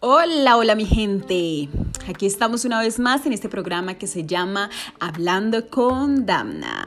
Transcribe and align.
Hola, 0.00 0.56
hola 0.56 0.76
mi 0.76 0.84
gente. 0.84 1.68
Aquí 2.08 2.26
estamos 2.26 2.64
una 2.64 2.80
vez 2.80 3.00
más 3.00 3.26
en 3.26 3.32
este 3.32 3.48
programa 3.48 3.94
que 3.94 4.06
se 4.06 4.24
llama 4.24 4.70
Hablando 5.00 5.68
con 5.68 6.24
Damna. 6.24 6.86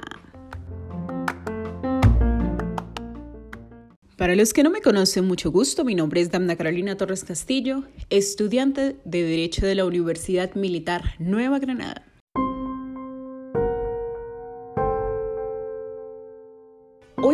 Para 4.15 4.35
los 4.35 4.53
que 4.53 4.63
no 4.63 4.69
me 4.69 4.81
conocen, 4.81 5.27
mucho 5.27 5.51
gusto. 5.51 5.83
Mi 5.83 5.95
nombre 5.95 6.21
es 6.21 6.31
Damna 6.31 6.55
Carolina 6.55 6.95
Torres 6.95 7.25
Castillo, 7.25 7.83
estudiante 8.09 8.95
de 9.03 9.23
Derecho 9.23 9.65
de 9.65 9.75
la 9.75 9.83
Universidad 9.83 10.55
Militar 10.55 11.15
Nueva 11.19 11.59
Granada. 11.59 12.08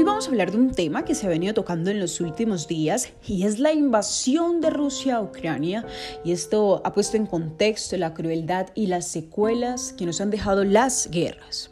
Vamos 0.06 0.28
a 0.28 0.30
hablar 0.30 0.52
de 0.52 0.58
un 0.58 0.72
tema 0.72 1.04
que 1.04 1.16
se 1.16 1.26
ha 1.26 1.30
venido 1.30 1.56
tocando 1.56 1.90
en 1.90 2.00
los 2.00 2.22
últimos 2.22 2.68
días 2.68 3.10
y 3.28 3.44
es 3.44 3.58
la 3.58 3.74
invasión 3.74 4.62
de 4.62 4.70
Rusia 4.70 5.16
a 5.16 5.22
Ucrania 5.22 5.86
y 6.24 6.32
esto 6.32 6.82
ha 6.86 6.94
puesto 6.94 7.18
en 7.18 7.26
contexto 7.26 7.98
la 7.98 8.14
crueldad 8.14 8.68
y 8.76 8.86
las 8.86 9.08
secuelas 9.08 9.94
que 9.94 10.06
nos 10.06 10.22
han 10.22 10.30
dejado 10.30 10.64
las 10.64 11.10
guerras. 11.10 11.72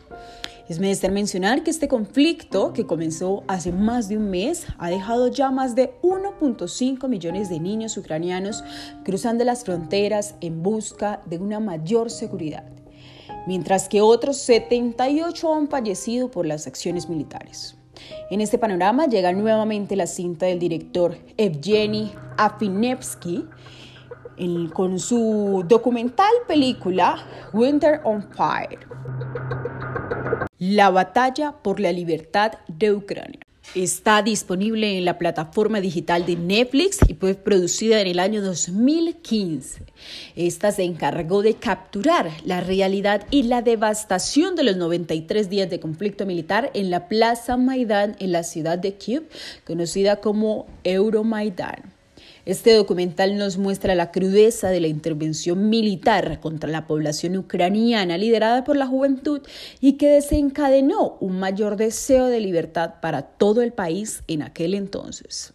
Es 0.67 0.79
menester 0.79 1.11
mencionar 1.11 1.63
que 1.63 1.69
este 1.69 1.87
conflicto, 1.87 2.73
que 2.73 2.87
comenzó 2.87 3.43
hace 3.47 3.71
más 3.71 4.09
de 4.09 4.17
un 4.17 4.29
mes, 4.29 4.65
ha 4.79 4.89
dejado 4.89 5.27
ya 5.27 5.51
más 5.51 5.75
de 5.75 5.93
1.5 6.01 7.07
millones 7.07 7.49
de 7.49 7.59
niños 7.59 7.97
ucranianos 7.97 8.63
cruzando 9.05 9.43
las 9.43 9.63
fronteras 9.63 10.35
en 10.41 10.63
busca 10.63 11.21
de 11.27 11.37
una 11.37 11.59
mayor 11.59 12.09
seguridad, 12.09 12.65
mientras 13.45 13.87
que 13.89 14.01
otros 14.01 14.37
78 14.37 15.53
han 15.53 15.67
fallecido 15.67 16.31
por 16.31 16.47
las 16.47 16.65
acciones 16.65 17.07
militares. 17.09 17.77
En 18.29 18.41
este 18.41 18.57
panorama 18.57 19.05
llega 19.05 19.31
nuevamente 19.31 19.95
la 19.95 20.07
cinta 20.07 20.45
del 20.45 20.59
director 20.59 21.17
Evgeny 21.37 22.11
Afinevsky 22.37 23.45
con 24.73 24.99
su 24.99 25.63
documental 25.67 26.31
película 26.47 27.15
Winter 27.53 28.01
on 28.03 28.23
Fire. 28.31 28.79
La 30.57 30.89
batalla 30.89 31.51
por 31.61 31.79
la 31.79 31.91
libertad 31.91 32.53
de 32.67 32.93
Ucrania. 32.93 33.42
Está 33.75 34.21
disponible 34.21 34.99
en 34.99 35.05
la 35.05 35.17
plataforma 35.17 35.81
digital 35.81 36.27
de 36.27 36.35
Netflix 36.35 36.99
y 37.07 37.15
fue 37.15 37.33
producida 37.33 38.01
en 38.01 38.07
el 38.07 38.19
año 38.19 38.43
2015. 38.43 39.81
Esta 40.35 40.71
se 40.71 40.83
encargó 40.83 41.41
de 41.41 41.55
capturar 41.55 42.29
la 42.45 42.61
realidad 42.61 43.25
y 43.31 43.43
la 43.43 43.63
devastación 43.63 44.55
de 44.55 44.63
los 44.63 44.77
93 44.77 45.49
días 45.49 45.71
de 45.71 45.79
conflicto 45.79 46.27
militar 46.27 46.69
en 46.75 46.91
la 46.91 47.07
Plaza 47.07 47.57
Maidán 47.57 48.15
en 48.19 48.31
la 48.31 48.43
ciudad 48.43 48.77
de 48.77 48.95
Kiev, 48.95 49.27
conocida 49.65 50.17
como 50.17 50.67
Euromaidan. 50.83 51.92
Este 52.45 52.73
documental 52.73 53.37
nos 53.37 53.57
muestra 53.57 53.95
la 53.95 54.11
crudeza 54.11 54.69
de 54.69 54.81
la 54.81 54.87
intervención 54.87 55.69
militar 55.69 56.41
contra 56.41 56.69
la 56.69 56.87
población 56.87 57.37
ucraniana 57.37 58.17
liderada 58.17 58.65
por 58.65 58.75
la 58.75 58.85
juventud 58.85 59.41
y 59.79 59.93
que 59.93 60.09
desencadenó 60.09 61.15
un 61.21 61.39
mayor 61.39 61.77
deseo 61.77 62.27
de 62.27 62.41
libertad 62.41 62.95
para 63.01 63.21
todo 63.21 63.61
el 63.61 63.71
país 63.71 64.23
en 64.27 64.41
aquel 64.41 64.73
entonces. 64.73 65.53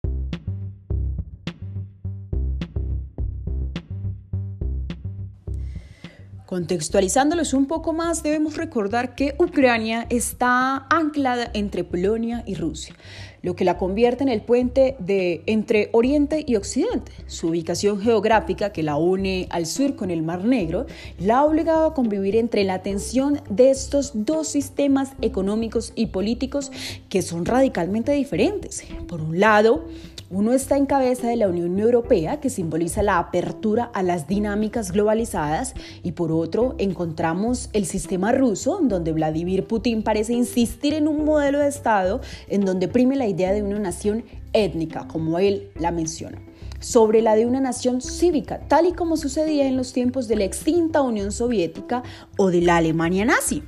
Contextualizándolos 6.48 7.52
un 7.52 7.66
poco 7.66 7.92
más, 7.92 8.22
debemos 8.22 8.56
recordar 8.56 9.14
que 9.14 9.34
Ucrania 9.38 10.06
está 10.08 10.86
anclada 10.88 11.50
entre 11.52 11.84
Polonia 11.84 12.42
y 12.46 12.54
Rusia, 12.54 12.94
lo 13.42 13.54
que 13.54 13.66
la 13.66 13.76
convierte 13.76 14.22
en 14.22 14.30
el 14.30 14.40
puente 14.40 14.96
de, 14.98 15.42
entre 15.44 15.90
Oriente 15.92 16.44
y 16.46 16.56
Occidente. 16.56 17.12
Su 17.26 17.48
ubicación 17.48 18.00
geográfica, 18.00 18.72
que 18.72 18.82
la 18.82 18.96
une 18.96 19.46
al 19.50 19.66
sur 19.66 19.94
con 19.94 20.10
el 20.10 20.22
Mar 20.22 20.42
Negro, 20.42 20.86
la 21.18 21.40
ha 21.40 21.44
obligado 21.44 21.84
a 21.84 21.92
convivir 21.92 22.34
entre 22.34 22.64
la 22.64 22.80
tensión 22.80 23.42
de 23.50 23.68
estos 23.68 24.12
dos 24.14 24.48
sistemas 24.48 25.10
económicos 25.20 25.92
y 25.96 26.06
políticos 26.06 26.72
que 27.10 27.20
son 27.20 27.44
radicalmente 27.44 28.12
diferentes. 28.12 28.84
Por 29.06 29.20
un 29.20 29.38
lado, 29.38 29.84
uno 30.30 30.52
está 30.52 30.76
en 30.76 30.86
cabeza 30.86 31.28
de 31.28 31.36
la 31.36 31.48
Unión 31.48 31.78
Europea, 31.78 32.38
que 32.38 32.50
simboliza 32.50 33.02
la 33.02 33.18
apertura 33.18 33.90
a 33.94 34.02
las 34.02 34.26
dinámicas 34.26 34.92
globalizadas, 34.92 35.74
y 36.02 36.12
por 36.12 36.32
otro 36.32 36.74
encontramos 36.78 37.70
el 37.72 37.86
sistema 37.86 38.32
ruso, 38.32 38.78
donde 38.82 39.12
Vladimir 39.12 39.66
Putin 39.66 40.02
parece 40.02 40.34
insistir 40.34 40.92
en 40.92 41.08
un 41.08 41.24
modelo 41.24 41.60
de 41.60 41.68
Estado 41.68 42.20
en 42.48 42.64
donde 42.64 42.88
prime 42.88 43.16
la 43.16 43.26
idea 43.26 43.52
de 43.52 43.62
una 43.62 43.78
nación 43.78 44.24
étnica, 44.52 45.08
como 45.08 45.38
él 45.38 45.70
la 45.76 45.92
menciona 45.92 46.38
sobre 46.80 47.22
la 47.22 47.34
de 47.34 47.44
una 47.44 47.60
nación 47.60 48.00
cívica, 48.00 48.60
tal 48.68 48.86
y 48.86 48.92
como 48.92 49.16
sucedía 49.16 49.66
en 49.66 49.76
los 49.76 49.92
tiempos 49.92 50.28
de 50.28 50.36
la 50.36 50.44
extinta 50.44 51.02
Unión 51.02 51.32
Soviética 51.32 52.04
o 52.36 52.52
de 52.52 52.60
la 52.60 52.76
Alemania 52.76 53.24
nazi. 53.24 53.64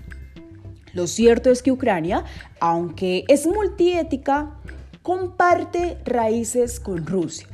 Lo 0.93 1.09
cierto 1.09 1.51
es 1.51 1.63
que 1.63 1.73
Ucrania, 1.73 2.25
aunque 2.61 3.25
es 3.27 3.47
multiética, 3.47 4.61
comparte 5.03 5.99
raíces 6.05 6.79
con 6.79 7.07
Rusia. 7.07 7.47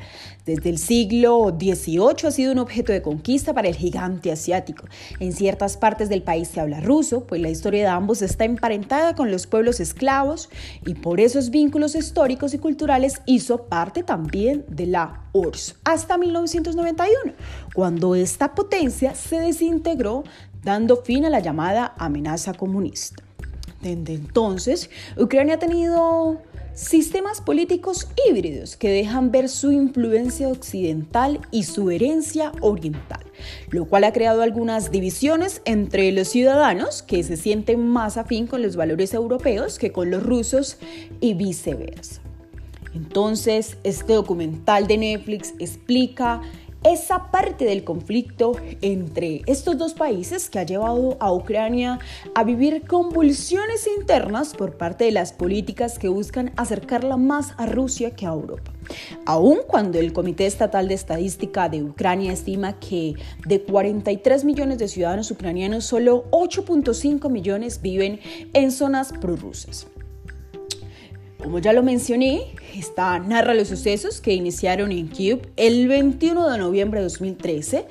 Desde 0.45 0.71
el 0.71 0.79
siglo 0.79 1.57
XVIII 1.59 2.29
ha 2.29 2.31
sido 2.31 2.53
un 2.53 2.61
objeto 2.61 2.93
de 2.93 3.03
conquista 3.03 3.53
para 3.53 3.69
el 3.69 3.75
gigante 3.75 4.31
asiático. 4.31 4.87
En 5.19 5.33
ciertas 5.33 5.77
partes 5.77 6.09
del 6.09 6.23
país 6.23 6.49
se 6.49 6.61
habla 6.61 6.81
ruso, 6.81 7.25
pues 7.27 7.41
la 7.41 7.49
historia 7.49 7.83
de 7.83 7.89
ambos 7.89 8.23
está 8.23 8.45
emparentada 8.45 9.15
con 9.17 9.31
los 9.31 9.47
pueblos 9.47 9.81
esclavos 9.81 10.49
y 10.85 10.95
por 10.95 11.21
esos 11.21 11.51
vínculos 11.51 11.97
históricos 11.97 12.55
y 12.55 12.59
culturales 12.59 13.21
hizo 13.27 13.65
parte 13.65 14.05
también 14.05 14.65
de 14.69 14.87
la 14.87 15.25
URSS 15.33 15.77
hasta 15.85 16.17
1991, 16.17 17.33
cuando 17.75 18.15
esta 18.15 18.55
potencia 18.55 19.15
se 19.15 19.41
desintegró 19.41 20.23
dando 20.63 20.97
fin 20.97 21.25
a 21.25 21.31
la 21.31 21.41
llamada 21.41 21.95
amenaza 21.99 22.55
comunista. 22.55 23.23
Desde 23.83 24.15
entonces, 24.15 24.91
Ucrania 25.17 25.57
ha 25.57 25.59
tenido 25.59 26.41
Sistemas 26.77 27.41
políticos 27.41 28.07
híbridos 28.29 28.77
que 28.77 28.91
dejan 28.91 29.31
ver 29.31 29.49
su 29.49 29.73
influencia 29.73 30.49
occidental 30.49 31.41
y 31.51 31.63
su 31.63 31.91
herencia 31.91 32.53
oriental, 32.61 33.25
lo 33.71 33.87
cual 33.87 34.05
ha 34.05 34.13
creado 34.13 34.43
algunas 34.43 34.91
divisiones 34.91 35.63
entre 35.65 36.13
los 36.13 36.29
ciudadanos 36.29 37.03
que 37.03 37.23
se 37.23 37.39
sienten 37.39 37.89
más 37.89 38.19
afín 38.19 38.47
con 38.47 38.61
los 38.61 38.77
valores 38.77 39.15
europeos 39.15 39.79
que 39.79 39.91
con 39.91 40.11
los 40.11 40.23
rusos 40.23 40.77
y 41.19 41.33
viceversa. 41.33 42.21
Entonces, 42.95 43.79
este 43.83 44.13
documental 44.13 44.87
de 44.87 44.99
Netflix 44.99 45.55
explica 45.59 46.43
esa 46.87 47.33
parte 47.33 47.65
del 47.65 47.83
conflicto 47.83 48.53
entre 48.81 49.43
estos 49.47 49.77
dos 49.77 49.95
países 49.95 50.49
que 50.49 50.61
ha 50.61 50.63
llevado 50.63 51.17
a 51.19 51.33
Ucrania 51.33 51.99
a 52.35 52.45
vivir 52.45 52.87
convulsiones 52.87 53.89
internas 53.99 54.55
por 54.55 54.77
parte 54.77 55.05
de 55.05 55.11
las 55.11 55.33
políticas 55.33 55.99
que 55.99 56.09
buscan 56.09 56.53
acercarla 56.57 57.17
más 57.17 57.55
a 57.57 57.67
Rusia 57.67 58.13
que 58.13 58.27
a 58.27 58.31
Europa. 58.31 58.73
Aun 59.25 59.59
cuando 59.67 59.99
el 59.99 60.13
Comité 60.13 60.47
Estatal 60.47 60.87
de 60.87 60.95
Estadística 60.95 61.69
de 61.69 61.83
Ucrania 61.83 62.33
estima 62.33 62.79
que 62.79 63.15
de 63.45 63.63
43 63.63 64.45
millones 64.45 64.79
de 64.79 64.87
ciudadanos 64.87 65.31
ucranianos, 65.33 65.85
solo 65.85 66.31
8.5 66.31 67.29
millones 67.31 67.83
viven 67.83 68.21
en 68.53 68.71
zonas 68.71 69.13
prorrusas. 69.13 69.89
Como 71.47 71.61
ya 71.61 71.73
lo 71.73 71.85
mencioné, 71.85 72.43
esta 72.75 73.21
narra 73.21 73.55
los 73.55 73.69
sucesos 73.69 74.21
que 74.21 74.35
iniciaron 74.35 74.91
en 74.91 75.07
Kiev 75.07 75.49
el 75.55 75.87
21 75.87 76.51
de 76.51 76.59
noviembre 76.59 76.99
de 76.99 77.05
2013, 77.05 77.85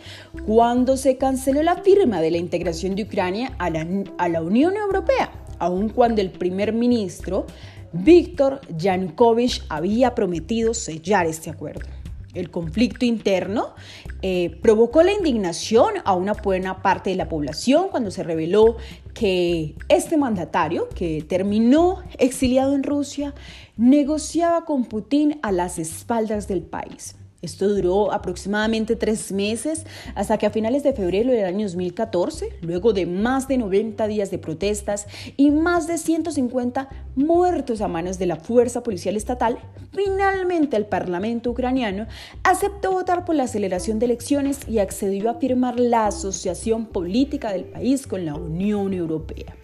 cuando 0.45 0.97
se 0.97 1.15
canceló 1.15 1.63
la 1.63 1.77
firma 1.77 2.19
de 2.19 2.31
la 2.31 2.37
integración 2.37 2.95
de 2.95 3.03
Ucrania 3.03 3.53
a 3.57 3.69
la, 3.69 3.87
a 4.17 4.27
la 4.27 4.41
Unión 4.41 4.75
Europea, 4.75 5.31
aun 5.57 5.87
cuando 5.87 6.19
el 6.19 6.31
primer 6.31 6.73
ministro 6.73 7.45
Víctor 7.93 8.59
Yanukovych 8.77 9.63
había 9.69 10.15
prometido 10.15 10.73
sellar 10.73 11.25
este 11.25 11.49
acuerdo. 11.49 11.87
El 12.33 12.51
conflicto 12.51 13.05
interno 13.05 13.73
eh, 14.21 14.59
provocó 14.61 15.01
la 15.01 15.13
indignación 15.13 15.93
a 16.03 16.13
una 16.13 16.33
buena 16.33 16.81
parte 16.81 17.09
de 17.09 17.15
la 17.15 17.29
población 17.29 17.87
cuando 17.89 18.11
se 18.11 18.23
reveló 18.23 18.75
que 19.15 19.75
este 19.89 20.17
mandatario, 20.17 20.89
que 20.89 21.23
terminó 21.27 22.03
exiliado 22.19 22.75
en 22.75 22.83
Rusia, 22.83 23.33
negociaba 23.77 24.65
con 24.65 24.85
Putin 24.85 25.39
a 25.41 25.51
las 25.51 25.79
espaldas 25.79 26.47
del 26.47 26.61
país. 26.61 27.15
Esto 27.41 27.67
duró 27.67 28.11
aproximadamente 28.11 28.95
tres 28.95 29.31
meses 29.31 29.85
hasta 30.15 30.37
que 30.37 30.45
a 30.45 30.51
finales 30.51 30.83
de 30.83 30.93
febrero 30.93 31.31
del 31.31 31.45
año 31.45 31.65
2014, 31.67 32.49
luego 32.61 32.93
de 32.93 33.05
más 33.05 33.47
de 33.47 33.57
90 33.57 34.07
días 34.07 34.31
de 34.31 34.39
protestas 34.39 35.07
y 35.37 35.51
más 35.51 35.85
de 35.85 35.97
150 35.97 36.89
muertos 37.15 37.81
a 37.81 37.87
manos 37.87 38.17
de 38.17 38.25
la 38.25 38.37
fuerza 38.37 38.83
policial 38.83 39.15
estatal, 39.15 39.59
finalmente 39.93 40.77
el 40.77 40.85
Parlamento 40.85 41.51
ucraniano 41.51 42.07
aceptó 42.43 42.91
votar 42.91 43.25
por 43.25 43.35
la 43.35 43.43
aceleración 43.43 43.99
de 43.99 44.05
elecciones 44.05 44.59
y 44.67 44.79
accedió 44.79 45.29
a 45.29 45.35
firmar 45.35 45.79
la 45.79 46.07
asociación 46.07 46.85
política 46.87 47.51
del 47.51 47.65
país 47.65 48.07
con 48.07 48.25
la 48.25 48.35
Unión 48.35 48.93
Europea. 48.93 49.55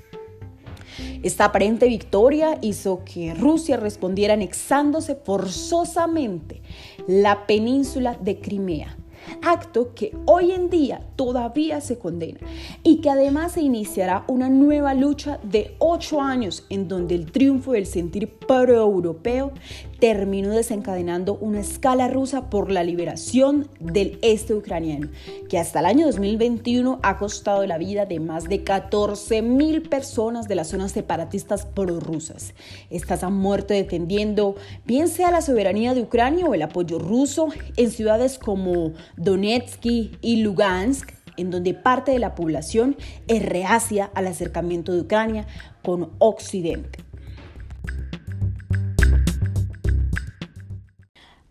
Esta 1.24 1.46
aparente 1.46 1.88
victoria 1.88 2.58
hizo 2.62 3.04
que 3.06 3.34
Rusia 3.34 3.78
respondiera 3.78 4.34
anexándose 4.34 5.16
forzosamente 5.16 6.62
la 7.08 7.46
península 7.48 8.18
de 8.22 8.40
Crimea 8.40 8.98
acto 9.42 9.94
que 9.94 10.16
hoy 10.26 10.52
en 10.52 10.70
día 10.70 11.06
todavía 11.16 11.82
se 11.82 11.98
condena 11.98 12.40
y 12.84 12.98
que 13.02 13.10
además 13.10 13.54
se 13.54 13.62
iniciará 13.62 14.24
una 14.28 14.50
nueva 14.50 14.94
lucha 14.94 15.40
de 15.44 15.76
ocho 15.80 16.22
años 16.22 16.66
en 16.70 16.88
donde 16.88 17.16
el 17.16 17.32
triunfo 17.32 17.74
del 17.74 17.86
sentir 17.86 18.30
pro-europeo 18.30 19.52
terminó 20.02 20.50
desencadenando 20.50 21.36
una 21.36 21.60
escala 21.60 22.08
rusa 22.08 22.50
por 22.50 22.72
la 22.72 22.84
liberación 22.84 23.70
del 23.80 24.18
este 24.24 24.56
ucraniano, 24.56 25.10
que 25.48 25.60
hasta 25.60 25.80
el 25.80 25.86
año 25.86 26.08
2021 26.08 27.00
ha 27.04 27.20
costado 27.20 27.68
la 27.68 27.78
vida 27.78 28.08
de 28.08 28.20
más 28.20 28.46
de 28.46 28.64
14 28.64 29.44
mil 29.44 29.84
personas 29.84 30.48
de 30.48 30.56
las 30.56 30.70
zonas 30.70 30.92
separatistas 30.92 31.68
prorrusas. 31.68 32.56
Estas 32.90 33.24
han 33.24 33.36
muerto 33.36 33.76
defendiendo 33.76 34.56
bien 34.88 35.08
sea 35.08 35.30
la 35.30 35.44
soberanía 35.44 35.94
de 35.94 36.02
Ucrania 36.02 36.48
o 36.48 36.56
el 36.56 36.64
apoyo 36.64 36.98
ruso 36.98 37.50
en 37.78 37.92
ciudades 37.92 38.40
como 38.40 38.94
Donetsk 39.18 39.86
y 39.86 40.38
Lugansk, 40.38 41.12
en 41.38 41.52
donde 41.52 41.76
parte 41.76 42.12
de 42.12 42.20
la 42.20 42.34
población 42.34 42.98
es 43.28 43.46
reacia 43.46 44.10
al 44.16 44.26
acercamiento 44.26 44.94
de 44.94 45.02
Ucrania 45.02 45.46
con 45.84 46.10
Occidente. 46.18 47.11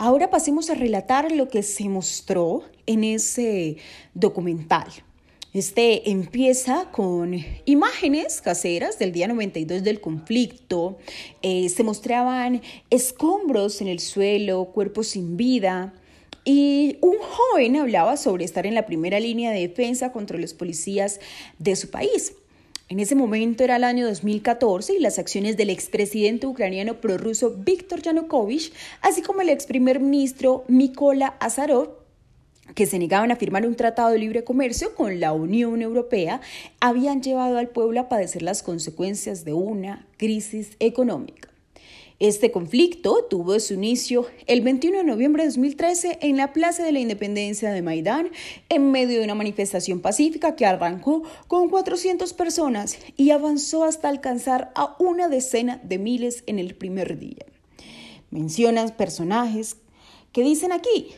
Ahora 0.03 0.31
pasemos 0.31 0.71
a 0.71 0.75
relatar 0.75 1.31
lo 1.31 1.51
que 1.51 1.63
se 1.63 1.87
mostró 1.91 2.63
en 2.87 3.05
ese 3.05 3.77
documental. 4.15 4.87
Este 5.53 6.11
empieza 6.11 6.91
con 6.91 7.37
imágenes 7.67 8.41
caseras 8.41 8.99
del 8.99 9.13
día 9.13 9.29
92 9.29 9.83
del 9.83 10.01
conflicto. 10.01 10.97
Eh, 11.43 11.69
se 11.69 11.85
mostraban 11.85 12.63
escombros 12.89 13.83
en 13.83 13.89
el 13.89 14.01
suelo, 14.01 14.71
cuerpos 14.73 15.09
sin 15.09 15.37
vida. 15.37 15.93
Y 16.47 16.97
un 17.03 17.19
joven 17.19 17.77
hablaba 17.77 18.17
sobre 18.17 18.47
estar 18.47 18.65
en 18.65 18.75
la 18.75 18.87
primera 18.87 19.21
línea 19.21 19.51
de 19.51 19.69
defensa 19.69 20.13
contra 20.13 20.39
los 20.39 20.55
policías 20.55 21.21
de 21.59 21.77
su 21.77 21.91
país. 21.91 22.33
En 22.91 22.99
ese 22.99 23.15
momento 23.15 23.63
era 23.63 23.77
el 23.77 23.85
año 23.85 24.05
2014 24.09 24.95
y 24.95 24.99
las 24.99 25.21
acciones 25.21 25.57
del 25.57 25.71
expresidente 25.71 26.49
ucraniano 26.49 27.01
prorruso 27.01 27.55
Víctor 27.57 28.03
Yanukovych, 28.03 28.73
así 29.01 29.23
como 29.23 29.43
el 29.43 29.49
ex 29.49 29.67
primer 29.67 30.01
ministro 30.01 30.65
Mykola 30.67 31.37
Azarov, 31.39 31.91
que 32.75 32.87
se 32.87 32.99
negaban 32.99 33.31
a 33.31 33.37
firmar 33.37 33.65
un 33.65 33.77
tratado 33.77 34.11
de 34.11 34.19
libre 34.19 34.43
comercio 34.43 34.93
con 34.97 35.21
la 35.21 35.33
Unión 35.33 35.83
Europea, 35.83 36.41
habían 36.81 37.23
llevado 37.23 37.59
al 37.59 37.69
pueblo 37.69 38.01
a 38.01 38.09
padecer 38.09 38.43
las 38.43 38.65
consecuencias 38.65 39.45
de 39.45 39.53
una 39.53 40.09
crisis 40.17 40.71
económica. 40.81 41.50
Este 42.21 42.51
conflicto 42.51 43.25
tuvo 43.31 43.59
su 43.61 43.73
inicio 43.73 44.27
el 44.47 44.61
21 44.61 44.99
de 44.99 45.05
noviembre 45.05 45.43
de 45.43 45.49
2013 45.49 46.19
en 46.21 46.37
la 46.37 46.53
Plaza 46.53 46.85
de 46.85 46.93
la 46.93 47.01
Independencia 47.01 47.73
de 47.73 47.81
Maidán, 47.81 48.29
en 48.69 48.91
medio 48.91 49.19
de 49.19 49.25
una 49.25 49.35
manifestación 49.35 50.01
pacífica 50.01 50.55
que 50.55 50.67
arrancó 50.67 51.23
con 51.49 51.71
400 51.71 52.35
personas 52.35 52.99
y 53.17 53.31
avanzó 53.31 53.85
hasta 53.85 54.11
alcanzar 54.11 54.71
a 54.75 54.97
una 54.99 55.29
decena 55.29 55.81
de 55.83 55.97
miles 55.97 56.45
en 56.47 56.59
el 56.59 56.75
primer 56.75 57.19
día. 57.19 57.47
Mencionan 58.31 58.91
personajes 58.91 59.79
que 60.33 60.43
dicen 60.43 60.73
aquí, 60.73 61.15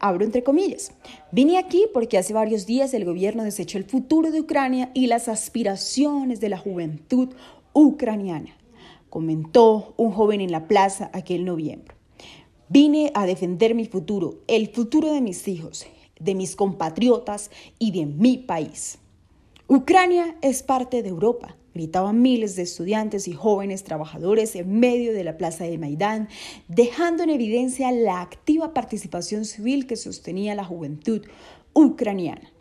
abro 0.00 0.24
entre 0.24 0.44
comillas, 0.44 0.92
vine 1.32 1.58
aquí 1.58 1.86
porque 1.92 2.18
hace 2.18 2.32
varios 2.32 2.66
días 2.66 2.94
el 2.94 3.04
gobierno 3.04 3.42
desechó 3.42 3.78
el 3.78 3.84
futuro 3.84 4.30
de 4.30 4.42
Ucrania 4.42 4.92
y 4.94 5.08
las 5.08 5.26
aspiraciones 5.26 6.38
de 6.38 6.50
la 6.50 6.56
juventud 6.56 7.30
ucraniana 7.72 8.56
comentó 9.16 9.94
un 9.96 10.12
joven 10.12 10.42
en 10.42 10.52
la 10.52 10.68
plaza 10.68 11.08
aquel 11.14 11.46
noviembre. 11.46 11.94
Vine 12.68 13.12
a 13.14 13.24
defender 13.24 13.74
mi 13.74 13.86
futuro, 13.86 14.42
el 14.46 14.68
futuro 14.68 15.10
de 15.10 15.22
mis 15.22 15.48
hijos, 15.48 15.86
de 16.20 16.34
mis 16.34 16.54
compatriotas 16.54 17.50
y 17.78 17.92
de 17.92 18.04
mi 18.04 18.36
país. 18.36 18.98
Ucrania 19.68 20.36
es 20.42 20.62
parte 20.62 21.02
de 21.02 21.08
Europa, 21.08 21.56
gritaban 21.72 22.20
miles 22.20 22.56
de 22.56 22.64
estudiantes 22.64 23.26
y 23.26 23.32
jóvenes 23.32 23.84
trabajadores 23.84 24.54
en 24.54 24.80
medio 24.80 25.14
de 25.14 25.24
la 25.24 25.38
plaza 25.38 25.64
de 25.64 25.78
Maidán, 25.78 26.28
dejando 26.68 27.22
en 27.22 27.30
evidencia 27.30 27.90
la 27.92 28.20
activa 28.20 28.74
participación 28.74 29.46
civil 29.46 29.86
que 29.86 29.96
sostenía 29.96 30.54
la 30.54 30.64
juventud 30.64 31.22
ucraniana. 31.72 32.52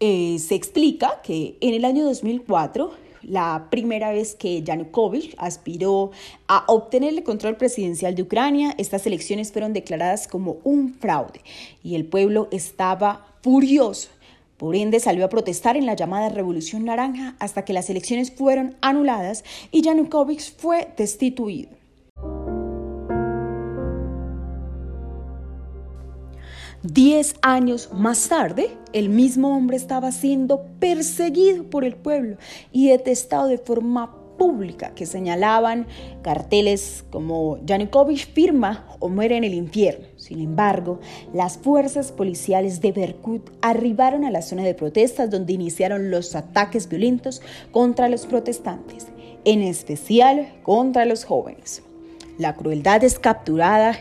Eh, 0.00 0.40
se 0.40 0.56
explica 0.56 1.22
que 1.22 1.58
en 1.60 1.74
el 1.74 1.84
año 1.84 2.04
2004 2.04 3.05
la 3.26 3.66
primera 3.70 4.12
vez 4.12 4.34
que 4.34 4.62
Yanukovych 4.62 5.34
aspiró 5.38 6.12
a 6.46 6.64
obtener 6.68 7.12
el 7.14 7.24
control 7.24 7.56
presidencial 7.56 8.14
de 8.14 8.22
Ucrania. 8.22 8.74
Estas 8.78 9.06
elecciones 9.06 9.52
fueron 9.52 9.72
declaradas 9.72 10.28
como 10.28 10.58
un 10.64 10.94
fraude 10.94 11.40
y 11.82 11.96
el 11.96 12.06
pueblo 12.06 12.48
estaba 12.50 13.26
furioso. 13.42 14.10
Por 14.56 14.74
ende, 14.74 15.00
salió 15.00 15.24
a 15.24 15.28
protestar 15.28 15.76
en 15.76 15.84
la 15.84 15.94
llamada 15.94 16.30
Revolución 16.30 16.84
Naranja 16.84 17.36
hasta 17.40 17.64
que 17.64 17.74
las 17.74 17.90
elecciones 17.90 18.30
fueron 18.30 18.76
anuladas 18.80 19.44
y 19.70 19.82
Yanukovych 19.82 20.56
fue 20.56 20.88
destituido. 20.96 21.70
Diez 26.92 27.34
años 27.42 27.90
más 27.92 28.28
tarde, 28.28 28.70
el 28.92 29.08
mismo 29.08 29.56
hombre 29.56 29.76
estaba 29.76 30.12
siendo 30.12 30.66
perseguido 30.78 31.64
por 31.64 31.84
el 31.84 31.96
pueblo 31.96 32.36
y 32.70 32.90
detestado 32.90 33.48
de 33.48 33.58
forma 33.58 34.14
pública 34.38 34.94
que 34.94 35.04
señalaban 35.04 35.88
carteles 36.22 37.04
como 37.10 37.58
Yanukovych 37.64 38.32
firma 38.32 38.86
o 39.00 39.08
muere 39.08 39.36
en 39.36 39.42
el 39.42 39.54
infierno. 39.54 40.06
Sin 40.16 40.38
embargo, 40.38 41.00
las 41.34 41.58
fuerzas 41.58 42.12
policiales 42.12 42.80
de 42.80 42.92
Berkut 42.92 43.50
arribaron 43.62 44.24
a 44.24 44.30
la 44.30 44.42
zona 44.42 44.62
de 44.62 44.74
protestas 44.74 45.28
donde 45.28 45.54
iniciaron 45.54 46.12
los 46.12 46.36
ataques 46.36 46.88
violentos 46.88 47.42
contra 47.72 48.08
los 48.08 48.26
protestantes, 48.26 49.08
en 49.44 49.62
especial 49.62 50.52
contra 50.62 51.04
los 51.04 51.24
jóvenes. 51.24 51.82
La 52.38 52.54
crueldad 52.54 53.02
es 53.02 53.18
capturada 53.18 53.98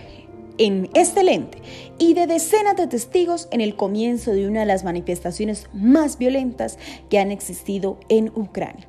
en 0.57 0.89
este 0.93 1.23
lente 1.23 1.59
y 1.97 2.13
de 2.13 2.27
decenas 2.27 2.75
de 2.75 2.87
testigos 2.87 3.47
en 3.51 3.61
el 3.61 3.75
comienzo 3.75 4.31
de 4.31 4.47
una 4.47 4.61
de 4.61 4.65
las 4.65 4.83
manifestaciones 4.83 5.67
más 5.73 6.17
violentas 6.17 6.77
que 7.09 7.19
han 7.19 7.31
existido 7.31 7.99
en 8.09 8.31
Ucrania. 8.35 8.87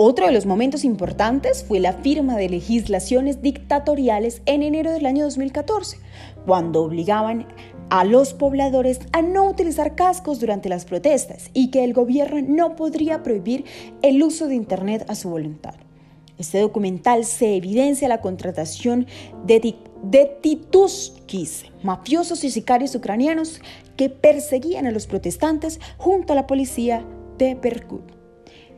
Otro 0.00 0.26
de 0.26 0.32
los 0.32 0.46
momentos 0.46 0.84
importantes 0.84 1.64
fue 1.64 1.80
la 1.80 1.92
firma 1.92 2.36
de 2.36 2.48
legislaciones 2.48 3.42
dictatoriales 3.42 4.42
en 4.46 4.62
enero 4.62 4.92
del 4.92 5.06
año 5.06 5.24
2014, 5.24 5.98
cuando 6.46 6.84
obligaban 6.84 7.48
a 7.90 8.04
los 8.04 8.32
pobladores 8.32 9.00
a 9.12 9.22
no 9.22 9.48
utilizar 9.48 9.96
cascos 9.96 10.38
durante 10.38 10.68
las 10.68 10.84
protestas 10.84 11.50
y 11.52 11.72
que 11.72 11.82
el 11.82 11.94
gobierno 11.94 12.40
no 12.46 12.76
podría 12.76 13.24
prohibir 13.24 13.64
el 14.02 14.22
uso 14.22 14.46
de 14.46 14.54
Internet 14.54 15.04
a 15.08 15.16
su 15.16 15.30
voluntad. 15.30 15.74
Este 16.38 16.60
documental 16.60 17.24
se 17.24 17.56
evidencia 17.56 18.08
la 18.08 18.20
contratación 18.20 19.06
de, 19.44 19.74
de 20.02 20.24
tituskis, 20.40 21.64
mafiosos 21.82 22.44
y 22.44 22.50
sicarios 22.50 22.94
ucranianos 22.94 23.60
que 23.96 24.08
perseguían 24.08 24.86
a 24.86 24.92
los 24.92 25.06
protestantes 25.06 25.80
junto 25.96 26.32
a 26.32 26.36
la 26.36 26.46
policía 26.46 27.04
de 27.38 27.54
Berkut. 27.56 28.12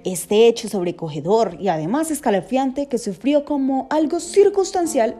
Este 0.04 0.48
hecho 0.48 0.68
sobrecogedor 0.68 1.58
y 1.60 1.68
además 1.68 2.10
escalofriante 2.10 2.86
que 2.86 2.96
sufrió 2.96 3.44
como 3.44 3.86
algo 3.90 4.18
circunstancial 4.18 5.16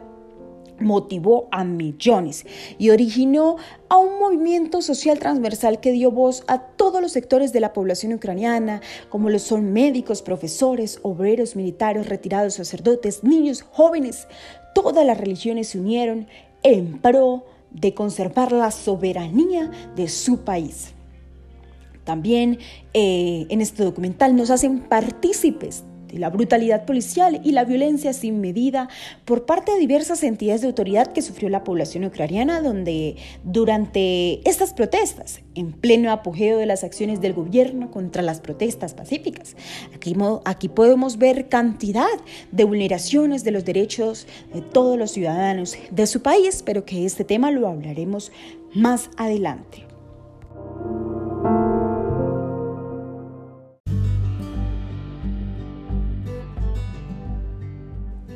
motivó 0.81 1.47
a 1.51 1.63
millones 1.63 2.45
y 2.77 2.89
originó 2.89 3.57
a 3.89 3.97
un 3.97 4.19
movimiento 4.19 4.81
social 4.81 5.19
transversal 5.19 5.79
que 5.79 5.91
dio 5.91 6.11
voz 6.11 6.43
a 6.47 6.59
todos 6.59 7.01
los 7.01 7.11
sectores 7.11 7.53
de 7.53 7.59
la 7.59 7.73
población 7.73 8.13
ucraniana, 8.13 8.81
como 9.09 9.29
lo 9.29 9.39
son 9.39 9.73
médicos, 9.73 10.21
profesores, 10.21 10.99
obreros, 11.03 11.55
militares, 11.55 12.07
retirados, 12.07 12.55
sacerdotes, 12.55 13.23
niños, 13.23 13.61
jóvenes. 13.61 14.27
Todas 14.73 15.05
las 15.05 15.17
religiones 15.17 15.69
se 15.69 15.79
unieron 15.79 16.27
en 16.63 16.99
pro 16.99 17.45
de 17.71 17.93
conservar 17.93 18.51
la 18.51 18.71
soberanía 18.71 19.71
de 19.95 20.07
su 20.07 20.39
país. 20.39 20.93
También 22.03 22.59
eh, 22.93 23.45
en 23.49 23.61
este 23.61 23.83
documental 23.83 24.35
nos 24.35 24.49
hacen 24.49 24.79
partícipes 24.79 25.83
la 26.19 26.29
brutalidad 26.29 26.85
policial 26.85 27.41
y 27.43 27.51
la 27.51 27.65
violencia 27.65 28.13
sin 28.13 28.41
medida 28.41 28.89
por 29.25 29.45
parte 29.45 29.71
de 29.71 29.79
diversas 29.79 30.23
entidades 30.23 30.61
de 30.61 30.67
autoridad 30.67 31.11
que 31.13 31.21
sufrió 31.21 31.49
la 31.49 31.63
población 31.63 32.05
ucraniana, 32.05 32.61
donde 32.61 33.15
durante 33.43 34.47
estas 34.49 34.73
protestas, 34.73 35.41
en 35.55 35.71
pleno 35.71 36.11
apogeo 36.11 36.57
de 36.57 36.65
las 36.65 36.83
acciones 36.83 37.21
del 37.21 37.33
gobierno 37.33 37.91
contra 37.91 38.21
las 38.21 38.39
protestas 38.39 38.93
pacíficas, 38.93 39.55
aquí, 39.93 40.15
aquí 40.45 40.69
podemos 40.69 41.17
ver 41.17 41.49
cantidad 41.49 42.05
de 42.51 42.63
vulneraciones 42.63 43.43
de 43.43 43.51
los 43.51 43.65
derechos 43.65 44.27
de 44.53 44.61
todos 44.61 44.97
los 44.97 45.11
ciudadanos 45.11 45.75
de 45.89 46.07
su 46.07 46.21
país, 46.21 46.63
pero 46.65 46.85
que 46.85 47.05
este 47.05 47.23
tema 47.23 47.51
lo 47.51 47.67
hablaremos 47.67 48.31
más 48.73 49.09
adelante. 49.17 49.85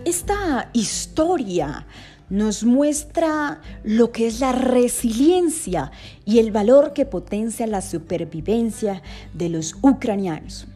Esta 0.06 0.70
historia 0.74 1.88
nos 2.30 2.64
muestra 2.64 3.62
lo 3.84 4.12
que 4.12 4.28
es 4.28 4.40
la 4.40 4.52
resiliencia 4.52 5.92
y 6.26 6.40
el 6.40 6.52
valor 6.52 6.94
que 6.94 7.06
potencia 7.06 7.68
la 7.68 7.82
supervivencia 7.82 9.02
de 9.34 9.50
los 9.50 9.76
ucranianos. 9.82 10.68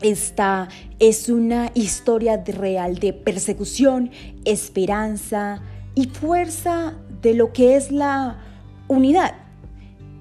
Esta 0.00 0.68
es 0.98 1.28
una 1.28 1.70
historia 1.74 2.42
real 2.44 2.98
de 2.98 3.12
persecución, 3.12 4.10
esperanza 4.44 5.62
y 5.94 6.06
fuerza 6.06 6.94
de 7.22 7.34
lo 7.34 7.52
que 7.52 7.76
es 7.76 7.92
la 7.92 8.38
unidad 8.88 9.41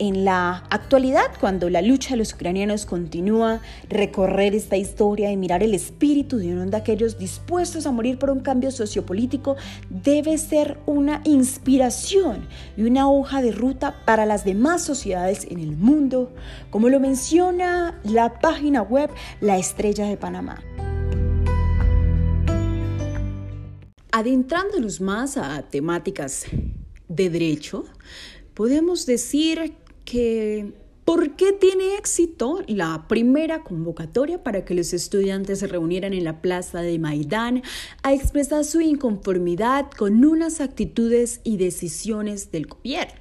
en 0.01 0.25
la 0.25 0.63
actualidad, 0.72 1.27
cuando 1.39 1.70
la 1.70 1.84
lucha 1.84 2.15
de 2.15 2.17
los 2.17 2.34
ucranianos 2.34 2.88
continúa, 2.88 3.62
recorrer 3.88 4.55
esta 4.55 4.75
historia 4.75 5.31
y 5.31 5.38
mirar 5.38 5.62
el 5.62 5.75
espíritu 5.75 6.38
de 6.38 6.51
uno 6.53 6.65
de 6.65 6.75
aquellos 6.75 7.20
dispuestos 7.20 7.86
a 7.86 7.91
morir 7.91 8.17
por 8.17 8.31
un 8.31 8.39
cambio 8.39 8.72
sociopolítico 8.72 9.58
debe 9.91 10.39
ser 10.39 10.79
una 10.88 11.22
inspiración 11.24 12.48
y 12.75 12.81
una 12.81 13.08
hoja 13.12 13.43
de 13.43 13.51
ruta 13.51 14.03
para 14.03 14.25
las 14.25 14.43
demás 14.43 14.84
sociedades 14.84 15.46
en 15.51 15.60
el 15.60 15.77
mundo, 15.77 16.34
como 16.72 16.89
lo 16.89 17.00
menciona 17.00 18.01
la 18.03 18.39
página 18.39 18.81
web 18.81 19.12
La 19.39 19.60
Estrella 19.60 20.08
de 20.08 20.17
Panamá. 20.17 20.63
Adentrándonos 24.12 25.00
más 25.00 25.38
a 25.38 25.62
temáticas 25.62 26.46
de 27.08 27.29
derecho, 27.29 27.86
podemos 28.55 29.05
decir 29.05 29.75
que 30.05 30.74
¿Por 31.12 31.36
qué 31.36 31.51
tiene 31.51 31.98
éxito 31.98 32.63
la 32.67 33.05
primera 33.10 33.63
convocatoria 33.63 34.43
para 34.43 34.63
que 34.63 34.75
los 34.75 34.93
estudiantes 34.93 35.60
se 35.60 35.67
reunieran 35.67 36.13
en 36.13 36.24
la 36.24 36.41
plaza 36.41 36.81
de 36.81 37.00
Maidán 37.00 37.63
a 38.03 38.13
expresar 38.13 38.63
su 38.63 38.81
inconformidad 38.81 39.89
con 39.91 40.24
unas 40.24 40.62
actitudes 40.62 41.41
y 41.43 41.58
decisiones 41.58 42.51
del 42.51 42.67
gobierno? 42.67 43.20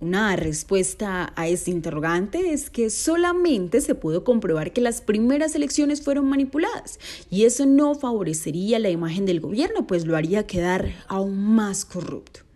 Una 0.00 0.36
respuesta 0.36 1.32
a 1.34 1.48
este 1.48 1.70
interrogante 1.70 2.52
es 2.52 2.68
que 2.68 2.90
solamente 2.90 3.80
se 3.80 3.94
pudo 3.94 4.22
comprobar 4.22 4.72
que 4.72 4.80
las 4.80 5.00
primeras 5.00 5.54
elecciones 5.54 6.02
fueron 6.02 6.28
manipuladas 6.28 6.98
y 7.30 7.44
eso 7.44 7.64
no 7.64 7.94
favorecería 7.94 8.78
la 8.80 8.90
imagen 8.90 9.24
del 9.24 9.40
gobierno, 9.40 9.86
pues 9.86 10.04
lo 10.04 10.16
haría 10.16 10.46
quedar 10.46 10.92
aún 11.08 11.38
más 11.54 11.84
corrupto. 11.84 12.47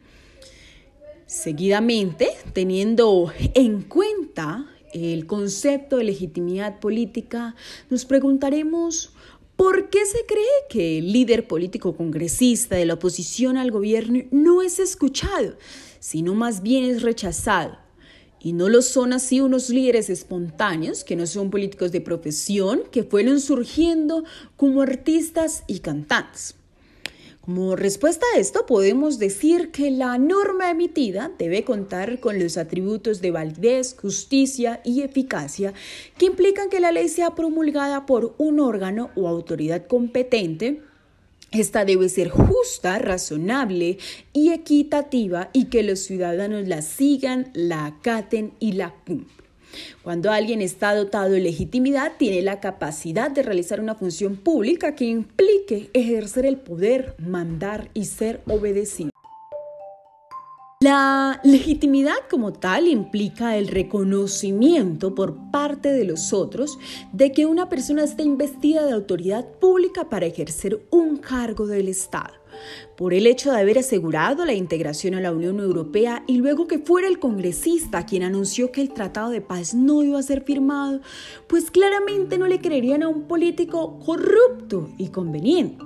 Seguidamente, 1.33 2.29
teniendo 2.53 3.33
en 3.55 3.81
cuenta 3.81 4.67
el 4.93 5.27
concepto 5.27 5.97
de 5.97 6.05
legitimidad 6.05 6.79
política, 6.79 7.57
nos 7.89 8.05
preguntaremos 8.05 9.15
¿Por 9.57 9.89
qué 9.89 10.05
se 10.05 10.27
cree 10.27 10.45
que 10.69 10.99
el 10.99 11.11
líder 11.11 11.49
político 11.49 11.97
congresista 11.97 12.77
de 12.77 12.85
la 12.85 12.95
oposición 12.95 13.57
al 13.57 13.71
gobierno 13.71 14.25
no 14.31 14.61
es 14.61 14.79
escuchado, 14.79 15.57
sino 16.01 16.35
más 16.35 16.61
bien 16.61 16.85
es 16.85 17.01
rechazado? 17.01 17.79
Y 18.39 18.53
no 18.53 18.69
lo 18.69 18.83
son 18.83 19.15
así 19.15 19.41
unos 19.41 19.71
líderes 19.71 20.11
espontáneos, 20.11 21.03
que 21.03 21.17
no 21.17 21.27
son 21.27 21.49
políticos 21.49 21.93
de 21.93 22.03
profesión, 22.03 22.83
que 22.91 23.05
fueron 23.05 23.41
surgiendo 23.41 24.25
como 24.57 24.83
artistas 24.83 25.65
y 25.67 25.79
cantantes. 25.79 26.57
Como 27.43 27.75
respuesta 27.75 28.25
a 28.35 28.39
esto, 28.39 28.67
podemos 28.67 29.19
decir 29.19 29.73
que 29.73 29.91
la 29.91 30.17
norma 30.17 30.71
emitida 30.71 31.33
debe 31.39 31.65
contar 31.65 32.21
con 32.21 32.39
los 32.39 32.57
atributos 32.57 33.21
de 33.21 33.33
validez, 33.33 33.97
justicia 34.01 34.81
y 34.85 35.03
eficacia 35.03 35.75
que 36.19 36.27
implican 36.27 36.71
que 36.71 36.79
la 36.79 36.93
ley 36.93 37.09
sea 37.09 37.35
promulgada 37.35 38.07
por 38.07 38.37
un 38.39 38.61
órgano 38.61 39.11
o 39.17 39.27
autoridad 39.27 39.87
competente 39.89 40.83
esta 41.53 41.85
debe 41.85 42.09
ser 42.09 42.31
justa, 42.31 42.99
razonable 42.99 43.99
y 44.33 44.53
equitativa 44.53 45.51
y 45.53 45.67
que 45.67 45.83
los 45.83 46.01
ciudadanos 46.01 46.67
la 46.67 46.81
sigan, 46.81 47.51
la 47.53 47.85
acaten 47.85 48.55
y 48.59 48.73
la 48.73 48.95
cumplan. 49.05 49.42
Cuando 50.03 50.31
alguien 50.31 50.61
está 50.61 50.95
dotado 50.95 51.31
de 51.31 51.41
legitimidad, 51.41 52.13
tiene 52.19 52.43
la 52.43 52.61
capacidad 52.61 53.31
de 53.31 53.43
realizar 53.43 53.81
una 53.81 53.95
función 53.95 54.37
pública 54.37 54.95
que 54.95 55.05
implique 55.05 55.91
ejercer 55.93 56.47
el 56.47 56.57
poder, 56.57 57.15
mandar 57.19 57.91
y 57.95 58.07
ser 58.07 58.41
obedecido. 58.47 59.12
La 60.83 61.41
legitimidad 61.45 62.17
como 62.29 62.53
tal 62.53 62.89
implica 62.89 63.57
el 63.57 63.69
reconocimiento 63.69 65.15
por 65.15 65.37
parte 65.53 65.93
de 65.93 66.03
los 66.03 66.33
otros 66.33 66.77
de 67.13 67.31
que 67.31 67.47
una 67.47 67.69
persona 67.69 68.03
está 68.03 68.25
investida 68.25 68.85
de 68.85 68.91
autoridad 68.91 69.47
pública 69.61 70.09
para 70.11 70.27
ejercer 70.27 70.85
un 70.91 71.19
cargo 71.19 71.69
del 71.69 71.87
Estado 71.87 72.35
por 72.97 73.15
el 73.15 73.29
hecho 73.29 73.53
de 73.53 73.61
haber 73.61 73.79
asegurado 73.79 74.45
la 74.45 74.55
integración 74.55 75.15
a 75.15 75.21
la 75.21 75.31
Unión 75.31 75.61
Europea 75.61 76.25
y 76.27 76.39
luego 76.39 76.67
que 76.67 76.81
fuera 76.81 77.07
el 77.07 77.21
congresista 77.21 78.05
quien 78.05 78.25
anunció 78.25 78.73
que 78.73 78.81
el 78.81 78.93
Tratado 78.93 79.31
de 79.31 79.41
Paz 79.41 79.75
no 79.75 80.03
iba 80.03 80.19
a 80.19 80.23
ser 80.25 80.43
firmado, 80.43 81.01
pues 81.47 81.71
claramente 81.71 82.39
no 82.39 82.49
le 82.49 82.61
creerían 82.61 83.05
a 83.05 83.09
un 83.09 83.29
político 83.29 84.01
corrupto 84.01 84.91
y 84.99 85.11
conveniente. 85.11 85.85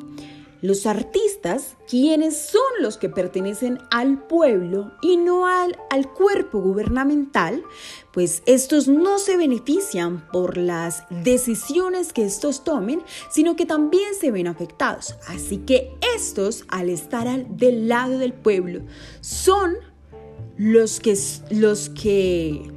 Los 0.63 0.87
artistas, 0.87 1.77
quienes 1.89 2.37
son 2.37 2.63
los 2.81 2.97
que 2.97 3.09
pertenecen 3.09 3.79
al 3.91 4.27
pueblo 4.27 4.93
y 5.03 5.17
no 5.17 5.47
al, 5.47 5.77
al, 5.91 6.13
cuerpo 6.13 6.61
gubernamental, 6.61 7.63
pues 8.13 8.43
estos 8.47 8.89
no 8.89 9.19
se 9.19 9.37
benefician 9.37 10.27
por 10.33 10.57
las 10.57 11.05
decisiones 11.11 12.13
que 12.13 12.25
estos 12.25 12.65
tomen, 12.65 13.03
sino 13.31 13.57
que 13.57 13.67
también 13.67 14.15
se 14.19 14.31
ven 14.31 14.47
afectados. 14.47 15.17
Así 15.29 15.59
que 15.59 15.95
estos, 16.15 16.65
al 16.69 16.89
estar 16.89 17.29
al, 17.29 17.57
del 17.57 17.89
lado 17.89 18.19
del 18.19 18.33
pueblo, 18.33 18.81
son 19.21 19.77
los 20.57 21.01
que, 21.01 21.17
los 21.51 21.91
que 21.91 22.73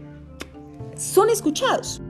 son 0.97 1.29
escuchados. 1.29 2.01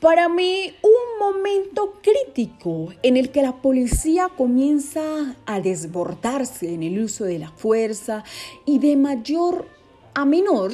Para 0.00 0.28
mí, 0.28 0.72
un 0.82 1.18
momento 1.18 1.94
crítico 2.00 2.92
en 3.02 3.16
el 3.16 3.30
que 3.32 3.42
la 3.42 3.56
policía 3.56 4.28
comienza 4.28 5.34
a 5.44 5.60
desbordarse 5.60 6.72
en 6.72 6.84
el 6.84 7.00
uso 7.00 7.24
de 7.24 7.40
la 7.40 7.50
fuerza 7.50 8.22
y 8.64 8.78
de 8.78 8.94
mayor 8.94 9.66
a 10.14 10.24
menor 10.24 10.70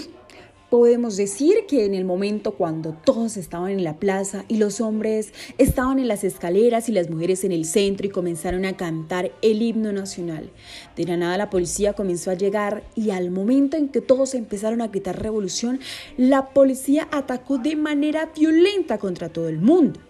Podemos 0.74 1.16
decir 1.16 1.66
que 1.68 1.84
en 1.84 1.94
el 1.94 2.04
momento 2.04 2.56
cuando 2.56 2.94
todos 3.04 3.36
estaban 3.36 3.70
en 3.70 3.84
la 3.84 4.00
plaza 4.00 4.44
y 4.48 4.56
los 4.56 4.80
hombres 4.80 5.32
estaban 5.56 6.00
en 6.00 6.08
las 6.08 6.24
escaleras 6.24 6.88
y 6.88 6.92
las 6.92 7.10
mujeres 7.10 7.44
en 7.44 7.52
el 7.52 7.64
centro 7.64 8.08
y 8.08 8.10
comenzaron 8.10 8.64
a 8.64 8.76
cantar 8.76 9.30
el 9.40 9.62
himno 9.62 9.92
nacional, 9.92 10.50
de 10.96 11.04
la 11.04 11.36
la 11.36 11.48
policía 11.48 11.92
comenzó 11.92 12.32
a 12.32 12.34
llegar 12.34 12.82
y 12.96 13.10
al 13.10 13.30
momento 13.30 13.76
en 13.76 13.88
que 13.88 14.00
todos 14.00 14.34
empezaron 14.34 14.80
a 14.80 14.88
gritar 14.88 15.22
revolución, 15.22 15.78
la 16.16 16.48
policía 16.48 17.06
atacó 17.12 17.58
de 17.58 17.76
manera 17.76 18.32
violenta 18.34 18.98
contra 18.98 19.28
todo 19.28 19.48
el 19.48 19.60
mundo 19.60 20.00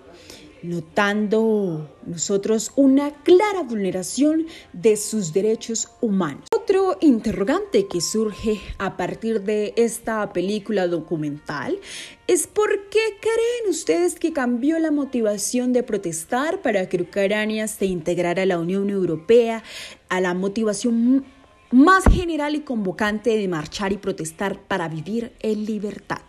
notando 0.65 1.91
nosotros 2.07 2.73
una 2.75 3.13
clara 3.23 3.63
vulneración 3.63 4.47
de 4.73 4.97
sus 4.97 5.33
derechos 5.33 5.89
humanos. 6.01 6.45
Otro 6.55 6.97
interrogante 7.01 7.87
que 7.87 8.01
surge 8.01 8.61
a 8.79 8.97
partir 8.97 9.43
de 9.43 9.75
esta 9.77 10.33
película 10.33 10.87
documental 10.89 11.79
es 12.27 12.47
por 12.47 12.89
qué 12.89 13.19
creen 13.21 13.71
ustedes 13.71 14.15
que 14.15 14.33
cambió 14.33 14.79
la 14.79 14.91
motivación 14.91 15.73
de 15.73 15.83
protestar 15.83 16.63
para 16.63 16.89
que 16.89 17.03
Ucrania 17.03 17.69
se 17.69 17.87
integrara 17.87 18.43
a 18.43 18.47
la 18.47 18.59
Unión 18.59 18.89
Europea, 18.89 19.63
a 20.09 20.21
la 20.21 20.33
motivación 20.33 21.25
más 21.71 22.05
general 22.05 22.55
y 22.55 22.61
convocante 22.61 23.37
de 23.37 23.49
marchar 23.49 23.93
y 23.93 23.99
protestar 23.99 24.61
para 24.63 24.89
vivir 24.89 25.33
en 25.41 25.65
libertad. 25.67 26.23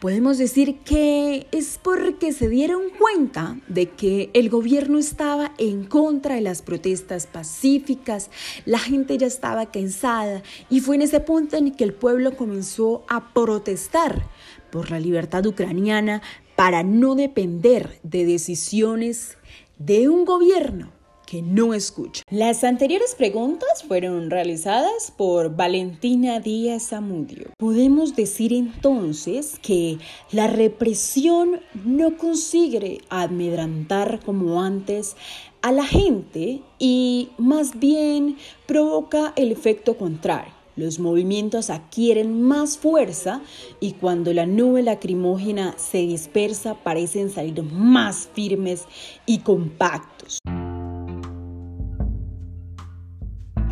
Podemos 0.00 0.38
decir 0.38 0.78
que 0.78 1.46
es 1.52 1.78
porque 1.82 2.32
se 2.32 2.48
dieron 2.48 2.84
cuenta 2.98 3.58
de 3.68 3.90
que 3.90 4.30
el 4.32 4.48
gobierno 4.48 4.96
estaba 4.96 5.52
en 5.58 5.84
contra 5.84 6.36
de 6.36 6.40
las 6.40 6.62
protestas 6.62 7.26
pacíficas, 7.26 8.30
la 8.64 8.78
gente 8.78 9.18
ya 9.18 9.26
estaba 9.26 9.70
cansada 9.70 10.42
y 10.70 10.80
fue 10.80 10.96
en 10.96 11.02
ese 11.02 11.20
punto 11.20 11.58
en 11.58 11.72
que 11.72 11.84
el 11.84 11.92
pueblo 11.92 12.34
comenzó 12.34 13.04
a 13.08 13.34
protestar 13.34 14.26
por 14.72 14.90
la 14.90 14.98
libertad 14.98 15.44
ucraniana 15.44 16.22
para 16.56 16.82
no 16.82 17.14
depender 17.14 18.00
de 18.02 18.24
decisiones 18.24 19.36
de 19.78 20.08
un 20.08 20.24
gobierno 20.24 20.92
que 21.30 21.42
no 21.42 21.74
escucha. 21.74 22.24
Las 22.28 22.64
anteriores 22.64 23.14
preguntas 23.14 23.84
fueron 23.86 24.30
realizadas 24.30 25.12
por 25.16 25.54
Valentina 25.54 26.40
Díaz 26.40 26.88
Zamudio. 26.88 27.50
Podemos 27.56 28.16
decir 28.16 28.52
entonces 28.52 29.60
que 29.62 29.98
la 30.32 30.48
represión 30.48 31.60
no 31.84 32.16
consigue 32.16 33.00
amedrantar 33.10 34.18
como 34.24 34.60
antes 34.60 35.14
a 35.62 35.70
la 35.70 35.84
gente 35.84 36.62
y 36.80 37.28
más 37.38 37.78
bien 37.78 38.36
provoca 38.66 39.32
el 39.36 39.52
efecto 39.52 39.96
contrario 39.96 40.52
los 40.76 40.98
movimientos 40.98 41.68
adquieren 41.68 42.42
más 42.42 42.78
fuerza 42.78 43.42
y 43.80 43.92
cuando 43.92 44.32
la 44.32 44.46
nube 44.46 44.82
lacrimógena 44.82 45.74
se 45.76 45.98
dispersa 45.98 46.74
parecen 46.74 47.28
salir 47.28 47.62
más 47.62 48.30
firmes 48.32 48.86
y 49.26 49.40
compactos. 49.40 50.38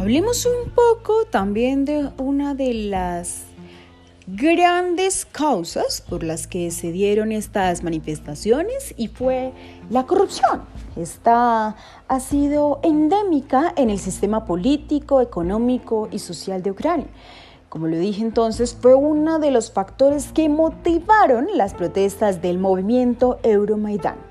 Hablemos 0.08 0.46
un 0.46 0.70
poco 0.70 1.26
también 1.26 1.84
de 1.84 2.08
una 2.16 2.54
de 2.54 2.72
las 2.72 3.42
grandes 4.26 5.26
causas 5.26 6.00
por 6.00 6.22
las 6.22 6.46
que 6.46 6.70
se 6.70 6.92
dieron 6.92 7.30
estas 7.30 7.82
manifestaciones 7.82 8.94
y 8.96 9.08
fue 9.08 9.52
la 9.90 10.06
corrupción. 10.06 10.62
Esta 10.96 11.76
ha 12.08 12.20
sido 12.20 12.80
endémica 12.82 13.74
en 13.76 13.90
el 13.90 13.98
sistema 13.98 14.46
político, 14.46 15.20
económico 15.20 16.08
y 16.10 16.20
social 16.20 16.62
de 16.62 16.70
Ucrania. 16.70 17.08
Como 17.68 17.86
lo 17.86 17.98
dije 17.98 18.22
entonces, 18.22 18.74
fue 18.80 18.94
uno 18.94 19.38
de 19.38 19.50
los 19.50 19.70
factores 19.70 20.32
que 20.32 20.48
motivaron 20.48 21.48
las 21.54 21.74
protestas 21.74 22.40
del 22.40 22.58
movimiento 22.58 23.40
Euromaidan. 23.42 24.27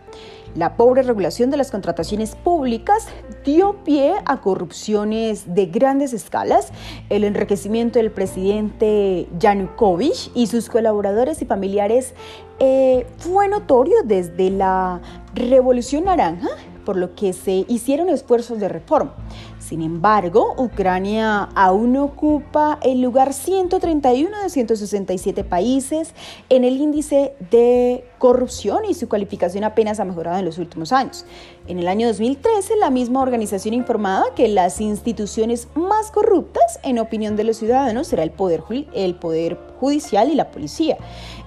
La 0.58 0.76
pobre 0.76 1.04
regulación 1.04 1.52
de 1.52 1.58
las 1.58 1.70
contrataciones 1.70 2.36
públicas 2.36 3.08
dio 3.46 3.76
pie 3.84 4.16
a 4.26 4.42
corrupciones 4.42 5.54
de 5.54 5.68
grandes 5.68 6.14
escalas. 6.14 6.70
El 7.10 7.26
enriquecimiento 7.26 8.00
del 8.00 8.10
presidente 8.10 9.28
Yanukovych 9.38 10.32
y 10.34 10.48
sus 10.48 10.68
colaboradores 10.68 11.44
y 11.44 11.46
familiares 11.46 12.16
eh, 12.58 13.06
fue 13.20 13.48
notorio 13.48 13.98
desde 14.04 14.50
la 14.50 15.00
Revolución 15.36 16.06
Naranja, 16.06 16.50
por 16.86 16.98
lo 16.98 17.14
que 17.14 17.34
se 17.34 17.64
hicieron 17.68 18.10
esfuerzos 18.10 18.60
de 18.60 18.68
reforma. 18.68 19.14
Sin 19.68 19.82
embargo, 19.82 20.56
Ucrania 20.58 21.50
aún 21.54 21.98
ocupa 21.98 22.80
el 22.84 23.02
lugar 23.02 23.34
131 23.34 24.44
de 24.44 24.50
167 24.50 25.44
países 25.44 26.14
en 26.48 26.64
el 26.64 26.78
índice 26.78 27.34
de 27.52 28.06
corrupción 28.18 28.86
y 28.86 28.94
su 28.94 29.10
calificación 29.10 29.66
apenas 29.66 30.00
ha 30.00 30.06
mejorado 30.06 30.40
en 30.40 30.46
los 30.46 30.58
últimos 30.58 30.94
años. 30.94 31.26
En 31.68 31.80
el 31.80 31.90
año 31.90 32.08
2013, 32.08 32.78
la 32.78 32.90
misma 32.90 33.22
organización 33.22 33.74
informaba 33.74 34.34
que 34.36 34.48
las 34.48 34.80
instituciones 34.80 35.68
más 35.76 36.12
corruptas, 36.12 36.80
en 36.84 36.98
opinión 36.98 37.36
de 37.36 37.44
los 37.44 37.58
ciudadanos, 37.58 38.08
será 38.08 38.24
el 38.24 38.32
poder, 38.32 38.64
el 38.94 39.16
poder 39.16 39.58
judicial 39.80 40.30
y 40.32 40.36
la 40.36 40.52
policía. 40.52 40.98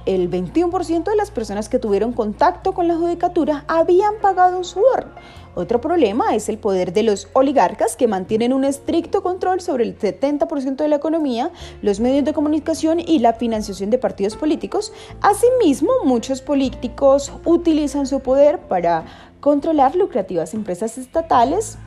El 0.07 0.31
21% 0.31 1.05
de 1.05 1.17
las 1.17 1.31
personas 1.31 1.69
que 1.69 1.79
tuvieron 1.79 2.13
contacto 2.13 2.73
con 2.73 2.89
la 2.89 2.97
judicatura 2.97 3.65
habían 3.69 4.15
pagado 4.21 4.57
un 4.57 4.65
suborno. 4.65 5.13
Otro 5.55 5.81
problema 5.81 6.35
es 6.35 6.49
el 6.49 6.59
poder 6.59 6.93
de 6.93 7.03
los 7.03 7.29
oligarcas 7.33 7.97
que 7.97 8.07
mantienen 8.07 8.53
un 8.53 8.65
estricto 8.65 9.23
control 9.23 9.61
sobre 9.61 9.85
el 9.85 9.99
70% 9.99 10.77
de 10.77 10.89
la 10.89 10.97
economía, 10.97 11.51
los 11.83 11.99
medios 11.99 12.25
de 12.25 12.33
comunicación 12.33 13.01
y 13.01 13.19
la 13.19 13.33
financiación 13.33 13.91
de 13.91 13.99
partidos 13.99 14.37
políticos. 14.37 14.93
Asimismo, 15.21 15.91
muchos 16.05 16.41
políticos 16.41 17.33
utilizan 17.45 18.07
su 18.07 18.21
poder 18.21 18.61
para 18.61 19.05
controlar 19.41 19.97
lucrativas 19.97 20.55
empresas 20.55 20.99
estatales. 20.99 21.79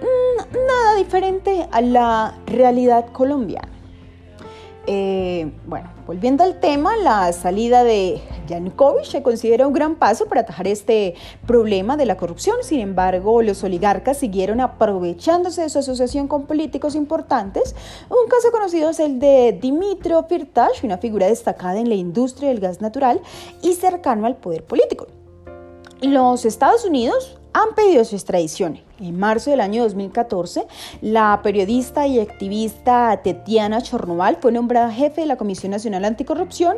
Mm, 0.00 0.66
nada 0.66 0.96
diferente 0.96 1.68
a 1.70 1.80
la 1.82 2.38
realidad 2.46 3.06
colombiana. 3.12 3.81
Eh, 4.86 5.52
bueno, 5.66 5.90
volviendo 6.06 6.42
al 6.42 6.58
tema, 6.58 6.96
la 6.96 7.32
salida 7.32 7.84
de 7.84 8.20
Yanukovych 8.48 9.04
se 9.04 9.22
considera 9.22 9.66
un 9.66 9.72
gran 9.72 9.94
paso 9.94 10.26
para 10.26 10.40
atajar 10.40 10.66
este 10.66 11.14
problema 11.46 11.96
de 11.96 12.06
la 12.06 12.16
corrupción. 12.16 12.56
Sin 12.62 12.80
embargo, 12.80 13.42
los 13.42 13.62
oligarcas 13.62 14.18
siguieron 14.18 14.60
aprovechándose 14.60 15.62
de 15.62 15.68
su 15.68 15.78
asociación 15.78 16.26
con 16.26 16.46
políticos 16.46 16.96
importantes. 16.96 17.76
Un 18.08 18.28
caso 18.28 18.50
conocido 18.50 18.90
es 18.90 18.98
el 18.98 19.20
de 19.20 19.56
Dimitro 19.60 20.24
Firtash, 20.24 20.84
una 20.84 20.98
figura 20.98 21.26
destacada 21.26 21.78
en 21.78 21.88
la 21.88 21.94
industria 21.94 22.48
del 22.48 22.58
gas 22.58 22.80
natural 22.80 23.20
y 23.62 23.74
cercano 23.74 24.26
al 24.26 24.36
poder 24.36 24.64
político. 24.64 25.06
Los 26.00 26.44
Estados 26.44 26.84
Unidos 26.84 27.38
han 27.52 27.74
pedido 27.76 28.04
su 28.04 28.16
extradición. 28.16 28.80
En 29.00 29.18
marzo 29.18 29.50
del 29.50 29.60
año 29.60 29.82
2014, 29.84 30.66
la 31.00 31.40
periodista 31.42 32.06
y 32.06 32.20
activista 32.20 33.20
Tetiana 33.22 33.80
Chornoval 33.80 34.38
fue 34.40 34.52
nombrada 34.52 34.92
jefe 34.92 35.22
de 35.22 35.26
la 35.26 35.36
Comisión 35.36 35.72
Nacional 35.72 36.04
Anticorrupción, 36.04 36.76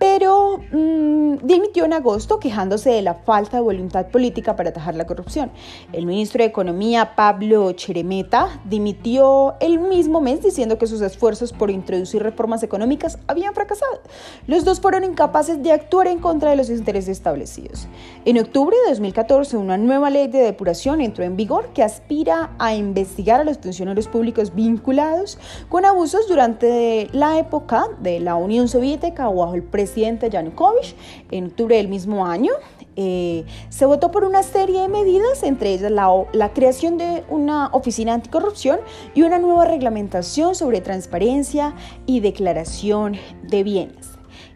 pero 0.00 0.56
mm, 0.72 1.46
dimitió 1.46 1.84
en 1.84 1.92
agosto 1.92 2.40
quejándose 2.40 2.88
de 2.88 3.02
la 3.02 3.14
falta 3.14 3.58
de 3.58 3.62
voluntad 3.62 4.06
política 4.06 4.56
para 4.56 4.70
atajar 4.70 4.94
la 4.94 5.06
corrupción. 5.06 5.50
El 5.92 6.06
ministro 6.06 6.42
de 6.42 6.48
Economía, 6.48 7.14
Pablo 7.14 7.70
Cheremeta, 7.72 8.62
dimitió 8.64 9.56
el 9.60 9.78
mismo 9.78 10.22
mes 10.22 10.42
diciendo 10.42 10.78
que 10.78 10.86
sus 10.86 11.02
esfuerzos 11.02 11.52
por 11.52 11.70
introducir 11.70 12.22
reformas 12.22 12.62
económicas 12.62 13.18
habían 13.26 13.52
fracasado. 13.52 14.00
Los 14.46 14.64
dos 14.64 14.80
fueron 14.80 15.04
incapaces 15.04 15.62
de 15.62 15.72
actuar 15.72 16.06
en 16.06 16.18
contra 16.18 16.48
de 16.48 16.56
los 16.56 16.70
intereses 16.70 17.18
establecidos. 17.18 17.86
En 18.24 18.38
octubre 18.38 18.74
de 18.84 18.90
2014, 18.92 19.58
una 19.58 19.76
nueva 19.76 20.08
ley 20.08 20.28
de 20.28 20.38
depuración 20.38 21.02
entró 21.02 21.24
en 21.24 21.36
vigor 21.36 21.59
que 21.74 21.82
aspira 21.82 22.50
a 22.58 22.74
investigar 22.74 23.40
a 23.40 23.44
los 23.44 23.58
funcionarios 23.58 24.08
públicos 24.08 24.54
vinculados 24.54 25.38
con 25.68 25.84
abusos 25.84 26.28
durante 26.28 27.08
la 27.12 27.38
época 27.38 27.86
de 28.00 28.20
la 28.20 28.36
Unión 28.36 28.68
Soviética 28.68 29.28
o 29.28 29.36
bajo 29.36 29.54
el 29.54 29.62
presidente 29.62 30.30
Yanukovych. 30.30 30.94
En 31.30 31.46
octubre 31.46 31.76
del 31.76 31.88
mismo 31.88 32.26
año 32.26 32.52
eh, 32.96 33.44
se 33.68 33.86
votó 33.86 34.10
por 34.10 34.24
una 34.24 34.42
serie 34.42 34.82
de 34.82 34.88
medidas, 34.88 35.42
entre 35.42 35.72
ellas 35.72 35.90
la, 35.90 36.52
creación 36.52 36.98
de 36.98 37.24
una 37.28 37.68
oficina 37.72 38.14
anticorrupción 38.14 38.80
y 39.14 39.22
una 39.22 39.38
nueva 39.38 39.64
reglamentación 39.64 40.54
sobre 40.54 40.80
transparencia 40.80 41.74
y 42.06 42.20
declaración 42.20 43.16
de 43.42 43.62
bienes. 43.62 44.10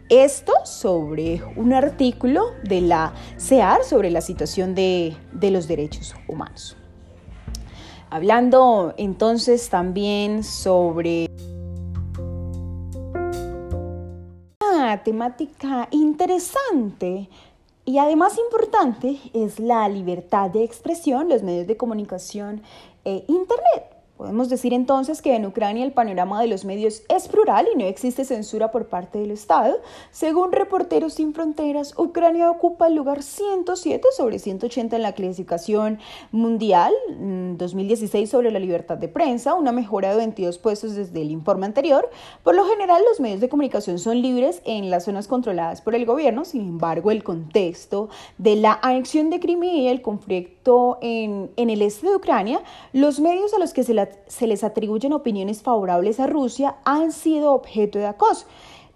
Esto 0.09 0.53
sobre 0.65 1.41
un 1.55 1.73
artículo 1.73 2.51
de 2.63 2.81
la 2.81 3.13
CEAR 3.39 3.83
sobre 3.83 4.11
la 4.11 4.21
situación 4.21 4.75
de 4.75 5.15
los 5.41 5.67
derechos 5.67 6.13
humanos. 6.27 6.77
Hablando 8.09 8.93
entonces 8.97 9.69
también 9.69 10.43
sobre 10.43 11.29
una 14.61 15.03
temática 15.03 15.87
interesante 15.91 17.29
y 17.85 17.97
además 17.97 18.37
importante 18.37 19.19
es 19.33 19.59
la 19.59 19.87
libertad 19.89 20.49
de 20.49 20.63
expresión, 20.63 21.29
los 21.29 21.43
medios 21.43 21.67
de 21.67 21.77
comunicación 21.77 22.61
e 23.03 23.23
Internet. 23.27 23.94
Podemos 24.17 24.47
decir 24.47 24.73
entonces 24.73 25.21
que 25.21 25.35
en 25.35 25.45
Ucrania 25.45 25.83
el 25.83 25.91
panorama 25.91 26.39
de 26.39 26.47
los 26.47 26.63
medios 26.63 27.03
es 27.09 27.27
plural 27.27 27.67
y 27.73 27.77
no 27.77 27.83
existe 27.83 28.23
censura 28.23 28.71
por 28.71 28.87
parte 28.87 29.19
del 29.19 29.31
Estado. 29.31 29.75
Según 30.11 30.53
Reporteros 30.53 31.15
Sin 31.15 31.33
Fronteras, 31.33 31.93
Ucrania 31.97 32.49
ocupa 32.49 32.87
el 32.87 32.95
lugar 32.95 33.23
107 33.23 34.07
sobre 34.15 34.39
180 34.39 34.95
en 34.95 35.01
la 35.01 35.11
clasificación 35.11 35.99
mundial 36.31 36.93
2016 37.57 38.29
mm, 38.29 38.31
sobre 38.31 38.51
la 38.51 38.59
libertad 38.59 38.97
de 38.97 39.09
prensa, 39.09 39.53
una 39.53 39.73
mejora 39.73 40.11
de 40.11 40.17
22 40.17 40.59
puestos 40.59 40.95
desde 40.95 41.21
el 41.21 41.29
informe 41.29 41.65
anterior. 41.65 42.09
Por 42.41 42.55
lo 42.55 42.63
general, 42.65 43.03
los 43.09 43.19
medios 43.19 43.41
de 43.41 43.49
comunicación 43.49 43.99
son 43.99 44.21
libres 44.21 44.61
en 44.63 44.89
las 44.89 45.03
zonas 45.03 45.27
controladas 45.27 45.81
por 45.81 45.93
el 45.93 46.05
gobierno, 46.05 46.45
sin 46.45 46.61
embargo, 46.61 47.11
el 47.11 47.21
contexto 47.21 48.07
de 48.37 48.55
la 48.55 48.79
anexión 48.81 49.29
de 49.29 49.41
Crimea 49.41 49.73
y 49.73 49.87
el 49.89 50.01
conflicto 50.01 50.54
en, 51.01 51.51
el 51.57 51.81
este 51.81 52.07
de 52.07 52.15
Ucrania, 52.15 52.61
los 52.93 53.19
medios 53.19 53.53
a 53.53 53.59
los 53.59 53.73
que 53.73 53.83
se 53.83 53.95
se 54.27 54.47
les 54.47 54.63
atribuyen 54.63 55.13
opiniones 55.13 55.61
favorables 55.61 56.19
a 56.19 56.27
Rusia 56.27 56.75
han 56.85 57.11
sido 57.11 57.53
objeto 57.53 57.99
de 57.99 58.07
acoso. 58.07 58.47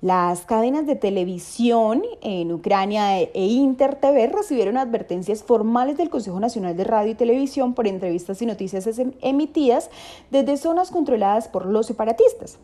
Las 0.01 0.45
cadenas 0.45 0.87
de 0.87 0.95
televisión 0.95 2.03
en 2.21 2.53
Ucrania 2.53 3.19
e 3.19 3.29
Inter 3.35 3.95
TV 3.95 4.27
recibieron 4.27 4.77
advertencias 4.77 5.43
formales 5.43 5.97
del 5.97 6.09
Consejo 6.09 6.39
Nacional 6.39 6.77
de 6.77 6.85
Radio 6.85 7.11
y 7.11 7.15
Televisión 7.15 7.73
por 7.73 7.85
entrevistas 7.85 8.41
y 8.41 8.45
noticias 8.45 8.89
emitidas 9.21 9.89
desde 10.31 10.55
zonas 10.55 10.89
controladas 10.89 11.49
por 11.49 11.65
los 11.65 11.85
separatistas. 11.87 12.57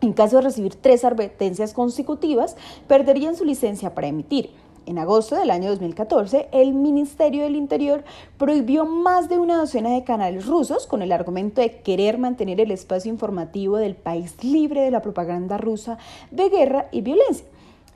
En 0.00 0.14
caso 0.14 0.36
de 0.36 0.42
recibir 0.42 0.74
tres 0.74 1.04
advertencias 1.04 1.74
consecutivas, 1.74 2.56
perderían 2.88 3.36
su 3.36 3.44
licencia 3.44 3.94
para 3.94 4.06
emitir. 4.06 4.50
En 4.86 4.98
agosto 4.98 5.36
del 5.36 5.50
año 5.50 5.70
2014, 5.70 6.48
el 6.52 6.74
Ministerio 6.74 7.44
del 7.44 7.56
Interior 7.56 8.04
prohibió 8.36 8.84
más 8.84 9.30
de 9.30 9.38
una 9.38 9.56
docena 9.56 9.90
de 9.90 10.04
canales 10.04 10.46
rusos 10.46 10.86
con 10.86 11.00
el 11.00 11.12
argumento 11.12 11.62
de 11.62 11.80
querer 11.80 12.18
mantener 12.18 12.60
el 12.60 12.70
espacio 12.70 13.10
informativo 13.10 13.78
del 13.78 13.94
país 13.94 14.42
libre 14.44 14.82
de 14.82 14.90
la 14.90 15.00
propaganda 15.00 15.56
rusa 15.56 15.96
de 16.30 16.50
guerra 16.50 16.88
y 16.92 17.00
violencia 17.00 17.46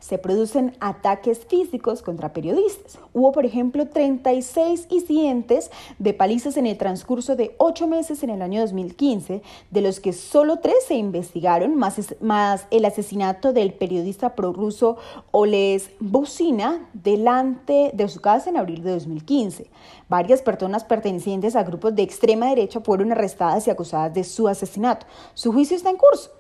se 0.01 0.19
producen 0.19 0.77
ataques 0.81 1.41
físicos 1.47 2.03
contra 2.03 2.33
periodistas. 2.33 2.99
Hubo, 3.13 3.33
por 3.33 3.45
ejemplo, 3.45 3.89
36 3.89 4.87
incidentes 4.91 5.71
de 5.99 6.15
palizas 6.15 6.57
en 6.57 6.67
el 6.67 6.77
transcurso 6.77 7.37
de 7.37 7.55
ocho 7.59 7.87
meses 7.87 8.23
en 8.23 8.31
el 8.31 8.43
año 8.43 8.61
2015, 8.61 9.43
de 9.71 9.81
los 9.81 10.01
que 10.01 10.13
solo 10.13 10.59
tres 10.59 10.77
se 10.87 10.95
investigaron, 10.95 11.77
más, 11.77 12.15
más 12.21 12.67
el 12.71 12.85
asesinato 12.85 13.53
del 13.53 13.73
periodista 13.73 14.35
prorruso 14.35 14.97
Oles 15.31 15.91
Buzina 16.01 16.89
delante 16.93 17.91
de 17.95 18.09
su 18.09 18.21
casa 18.21 18.51
en 18.51 18.57
abril 18.57 18.83
de 18.83 18.93
2015. 18.93 19.71
Varias 20.09 20.43
personas 20.43 20.85
pertenecientes 20.85 21.57
a 21.57 21.65
grupos 21.65 21.95
de 21.95 22.03
extrema 22.03 22.49
derecha 22.49 22.81
fueron 22.81 23.13
arrestadas 23.13 23.67
y 23.67 23.71
acusadas 23.71 24.15
de 24.15 24.25
su 24.25 24.49
asesinato. 24.49 25.07
Su 25.35 25.53
juicio 25.53 25.77
está 25.77 25.91
en 25.91 25.97
curso. 25.97 26.38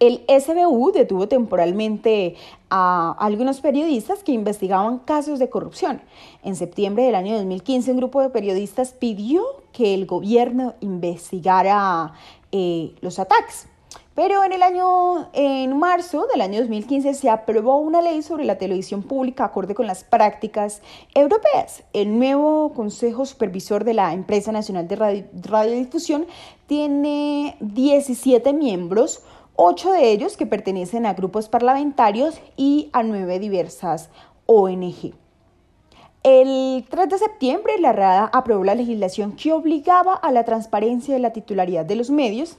El 0.00 0.24
SBU 0.28 0.92
detuvo 0.92 1.28
temporalmente 1.28 2.34
a 2.68 3.14
algunos 3.18 3.60
periodistas 3.60 4.24
que 4.24 4.32
investigaban 4.32 4.98
casos 4.98 5.38
de 5.38 5.48
corrupción. 5.48 6.02
En 6.42 6.56
septiembre 6.56 7.04
del 7.04 7.14
año 7.14 7.36
2015, 7.36 7.92
un 7.92 7.96
grupo 7.98 8.20
de 8.20 8.30
periodistas 8.30 8.92
pidió 8.92 9.44
que 9.72 9.94
el 9.94 10.06
gobierno 10.06 10.74
investigara 10.80 12.12
eh, 12.50 12.94
los 13.00 13.18
ataques. 13.18 13.68
Pero 14.14 14.44
en 14.44 14.52
el 14.52 14.62
año, 14.62 15.28
en 15.32 15.76
marzo 15.76 16.28
del 16.32 16.40
año 16.40 16.60
2015 16.60 17.14
se 17.14 17.28
aprobó 17.28 17.78
una 17.78 18.00
ley 18.00 18.22
sobre 18.22 18.44
la 18.44 18.58
televisión 18.58 19.02
pública 19.02 19.44
acorde 19.44 19.74
con 19.74 19.88
las 19.88 20.04
prácticas 20.04 20.82
europeas. 21.14 21.82
El 21.92 22.16
nuevo 22.16 22.72
Consejo 22.74 23.26
Supervisor 23.26 23.82
de 23.82 23.94
la 23.94 24.12
Empresa 24.12 24.52
Nacional 24.52 24.86
de 24.86 25.26
Radiodifusión 25.42 26.26
tiene 26.68 27.56
17 27.58 28.52
miembros, 28.52 29.24
8 29.56 29.92
de 29.92 30.10
ellos 30.10 30.36
que 30.36 30.46
pertenecen 30.46 31.06
a 31.06 31.14
grupos 31.14 31.48
parlamentarios 31.48 32.40
y 32.56 32.90
a 32.92 33.02
9 33.02 33.38
diversas 33.38 34.10
ONG. 34.46 35.14
El 36.24 36.84
3 36.88 37.08
de 37.08 37.18
septiembre, 37.18 37.78
la 37.78 37.92
RADA 37.92 38.30
aprobó 38.32 38.64
la 38.64 38.74
legislación 38.74 39.36
que 39.36 39.52
obligaba 39.52 40.14
a 40.14 40.32
la 40.32 40.44
transparencia 40.44 41.14
de 41.14 41.20
la 41.20 41.32
titularidad 41.32 41.84
de 41.84 41.96
los 41.96 42.10
medios 42.10 42.56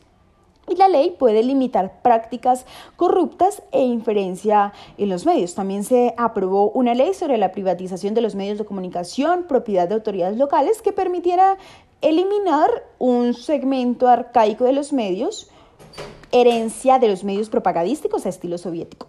y 0.69 0.75
la 0.75 0.87
ley 0.87 1.15
puede 1.17 1.43
limitar 1.43 2.01
prácticas 2.01 2.65
corruptas 2.95 3.61
e 3.71 3.81
inferencia 3.81 4.71
en 4.97 5.09
los 5.09 5.25
medios. 5.25 5.53
También 5.53 5.83
se 5.83 6.13
aprobó 6.17 6.71
una 6.71 6.93
ley 6.93 7.13
sobre 7.13 7.37
la 7.37 7.51
privatización 7.51 8.13
de 8.13 8.21
los 8.21 8.35
medios 8.35 8.57
de 8.57 8.65
comunicación, 8.65 9.45
propiedad 9.47 9.87
de 9.87 9.95
autoridades 9.95 10.37
locales, 10.37 10.81
que 10.81 10.91
permitiera 10.91 11.57
eliminar 12.01 12.69
un 12.99 13.33
segmento 13.33 14.07
arcaico 14.07 14.63
de 14.63 14.73
los 14.73 14.93
medios, 14.93 15.49
herencia 16.41 16.99
de 16.99 17.07
los 17.07 17.23
medios 17.23 17.49
propagandísticos 17.49 18.25
a 18.25 18.29
estilo 18.29 18.57
soviético. 18.57 19.07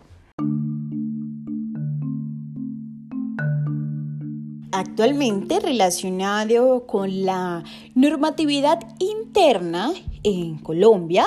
Actualmente 4.73 5.59
relacionado 5.59 6.87
con 6.87 7.25
la 7.25 7.65
normatividad 7.95 8.79
interna 8.99 9.93
en 10.23 10.59
Colombia, 10.59 11.27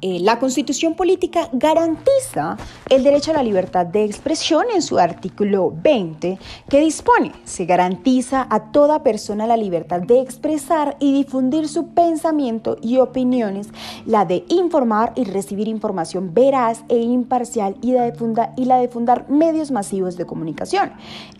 eh, 0.00 0.18
la 0.20 0.38
constitución 0.38 0.94
política 0.94 1.48
garantiza 1.52 2.56
el 2.90 3.02
derecho 3.02 3.30
a 3.30 3.34
la 3.34 3.42
libertad 3.42 3.86
de 3.86 4.04
expresión 4.04 4.66
en 4.74 4.82
su 4.82 4.98
artículo 4.98 5.72
20, 5.82 6.38
que 6.68 6.80
dispone, 6.80 7.32
se 7.44 7.64
garantiza 7.64 8.46
a 8.50 8.70
toda 8.72 9.02
persona 9.02 9.46
la 9.46 9.56
libertad 9.56 10.02
de 10.02 10.20
expresar 10.20 10.96
y 11.00 11.12
difundir 11.12 11.68
su 11.68 11.88
pensamiento 11.88 12.76
y 12.82 12.98
opiniones, 12.98 13.68
la 14.04 14.24
de 14.24 14.44
informar 14.48 15.12
y 15.16 15.24
recibir 15.24 15.68
información 15.68 16.34
veraz 16.34 16.84
e 16.88 16.98
imparcial 16.98 17.76
y 17.80 17.92
la 17.92 18.04
de, 18.04 18.48
y 18.56 18.64
la 18.66 18.78
de 18.78 18.88
fundar 18.88 19.30
medios 19.30 19.70
masivos 19.70 20.16
de 20.16 20.26
comunicación. 20.26 20.92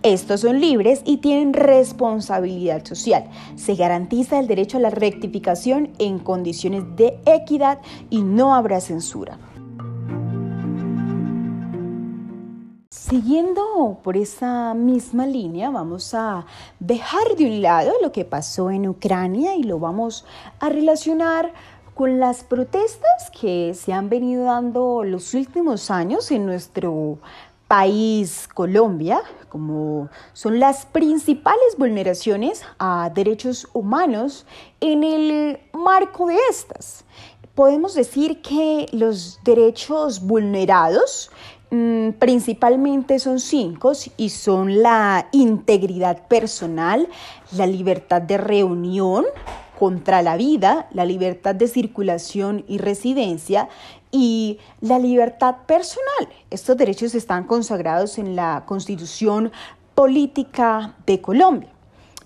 Estos 0.02 0.40
son 0.40 0.60
libres 0.60 1.02
y 1.04 1.18
tienen 1.18 1.52
responsabilidad 1.52 2.84
social. 2.84 3.24
Se 3.56 3.74
garantiza 3.74 4.38
el 4.38 4.46
derecho 4.46 4.78
a 4.78 4.80
la 4.80 4.90
rectificación 4.90 5.90
en 5.98 6.18
condiciones 6.18 6.84
de 6.96 7.18
equidad 7.26 7.78
y 8.10 8.22
no 8.22 8.53
habrá 8.54 8.80
censura. 8.80 9.38
Siguiendo 12.90 14.00
por 14.02 14.16
esa 14.16 14.72
misma 14.72 15.26
línea, 15.26 15.68
vamos 15.70 16.14
a 16.14 16.46
dejar 16.80 17.36
de 17.36 17.46
un 17.46 17.60
lado 17.60 17.92
lo 18.02 18.12
que 18.12 18.24
pasó 18.24 18.70
en 18.70 18.88
Ucrania 18.88 19.54
y 19.56 19.62
lo 19.62 19.78
vamos 19.78 20.24
a 20.58 20.68
relacionar 20.68 21.52
con 21.94 22.18
las 22.18 22.44
protestas 22.44 23.30
que 23.38 23.74
se 23.74 23.92
han 23.92 24.08
venido 24.08 24.44
dando 24.44 25.04
los 25.04 25.34
últimos 25.34 25.90
años 25.90 26.30
en 26.30 26.46
nuestro 26.46 27.18
país, 27.68 28.48
Colombia, 28.52 29.20
como 29.48 30.08
son 30.32 30.58
las 30.58 30.86
principales 30.86 31.76
vulneraciones 31.78 32.62
a 32.78 33.10
derechos 33.14 33.68
humanos 33.72 34.46
en 34.80 35.04
el 35.04 35.60
marco 35.72 36.26
de 36.26 36.38
estas 36.50 37.04
podemos 37.54 37.94
decir 37.94 38.40
que 38.42 38.86
los 38.92 39.40
derechos 39.44 40.20
vulnerados 40.20 41.30
mm, 41.70 42.10
principalmente 42.18 43.18
son 43.18 43.40
cinco 43.40 43.92
y 44.16 44.30
son 44.30 44.82
la 44.82 45.28
integridad 45.32 46.26
personal, 46.26 47.08
la 47.56 47.66
libertad 47.66 48.22
de 48.22 48.38
reunión 48.38 49.24
contra 49.78 50.22
la 50.22 50.36
vida, 50.36 50.88
la 50.92 51.04
libertad 51.04 51.54
de 51.54 51.68
circulación 51.68 52.64
y 52.68 52.78
residencia 52.78 53.68
y 54.10 54.58
la 54.80 54.98
libertad 54.98 55.56
personal. 55.66 56.28
Estos 56.50 56.76
derechos 56.76 57.14
están 57.14 57.44
consagrados 57.44 58.18
en 58.18 58.36
la 58.36 58.64
Constitución 58.66 59.50
Política 59.94 60.94
de 61.06 61.20
Colombia 61.20 61.73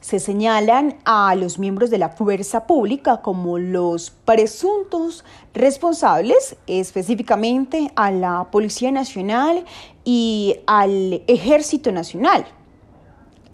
se 0.01 0.21
señalan 0.21 0.97
a 1.05 1.35
los 1.35 1.59
miembros 1.59 1.91
de 1.91 1.99
la 1.99 2.11
fuerza 2.11 2.67
pública 2.67 3.21
como 3.23 3.59
los 3.59 4.11
presuntos 4.11 5.25
responsables, 5.55 6.57
específicamente 6.67 7.91
a 7.97 8.11
la 8.11 8.49
Policía 8.51 8.93
Nacional 8.93 9.65
y 10.05 10.57
al 10.67 11.23
Ejército 11.27 11.93
Nacional. 11.93 12.47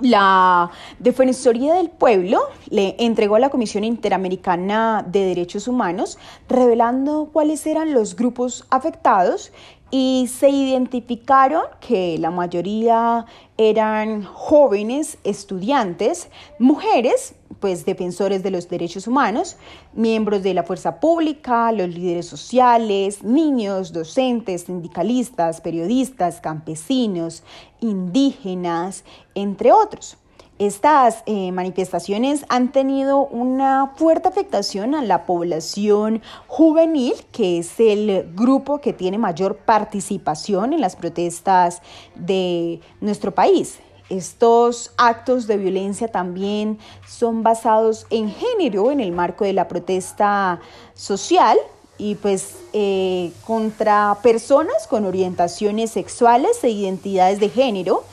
La 0.01 0.71
Defensoría 0.99 1.75
del 1.75 1.89
Pueblo 1.89 2.41
le 2.69 2.97
entregó 2.99 3.37
a 3.37 3.39
la 3.39 3.49
Comisión 3.49 3.85
Interamericana 3.85 5.05
de 5.09 5.25
Derechos 5.25 5.69
Humanos 5.69 6.19
revelando 6.49 7.31
cuáles 7.33 7.65
eran 7.67 7.95
los 7.95 8.17
grupos 8.17 8.67
afectados 8.71 9.53
y 9.97 10.27
se 10.27 10.49
identificaron 10.49 11.63
que 11.79 12.19
la 12.19 12.33
mayoría 12.33 13.27
eran 13.57 14.25
jóvenes 14.25 15.19
estudiantes, 15.23 16.31
mujeres, 16.59 17.37
pues 17.61 17.85
defensores 17.85 18.43
de 18.43 18.51
los 18.51 18.69
derechos 18.69 19.07
humanos, 19.07 19.57
miembros 19.93 20.43
de 20.43 20.53
la 20.53 20.65
fuerza 20.65 20.99
pública, 20.99 21.71
los 21.71 21.91
líderes 21.91 22.27
sociales, 22.27 23.23
niños, 23.23 23.93
docentes, 23.93 24.63
sindicalistas, 24.63 25.61
periodistas, 25.61 26.41
campesinos, 26.41 27.45
indígenas, 27.79 29.05
entre 29.37 29.71
otros. 29.71 30.17
Estas 30.61 31.25
eh, 31.27 31.51
manifestaciones 31.51 32.47
han 32.49 32.71
tenido 32.71 33.27
una 33.27 33.93
fuerte 33.97 34.29
afectación 34.29 34.95
a 34.95 35.03
la 35.03 35.27
población 35.27 36.23
juvenil, 36.47 37.15
que 37.33 37.59
es 37.59 37.81
el 37.81 38.31
grupo 38.37 38.81
que 38.81 38.93
tiene 38.93 39.19
mayor 39.19 39.57
participación 39.57 40.73
en 40.73 40.81
las 40.81 40.95
protestas 40.95 41.83
de 42.15 42.81
nuestro 43.01 43.35
país. 43.35 43.81
Estos 44.09 44.93
actos 44.97 45.49
de 45.49 45.57
violencia 45.57 46.07
también 46.07 46.79
son 47.09 47.43
basados 47.43 48.07
en 48.11 48.31
género 48.31 48.93
en 48.93 49.01
el 49.01 49.11
marco 49.11 49.45
de 49.45 49.55
la 49.55 49.67
protesta 49.67 50.61
social 50.95 51.59
y 51.99 52.15
pues 52.15 52.59
eh, 52.73 53.33
contra 53.45 54.19
personas 54.23 54.87
con 54.87 55.05
orientaciones 55.05 55.91
sexuales 55.91 56.63
e 56.63 56.71
identidades 56.71 57.41
de 57.41 57.49
género 57.49 58.05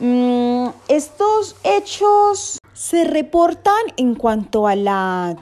Mm, 0.00 0.47
estos 0.88 1.56
hechos 1.64 2.58
se 2.72 3.04
reportan 3.04 3.82
en 3.96 4.14
cuanto 4.14 4.66
a 4.66 4.76
la 4.76 5.36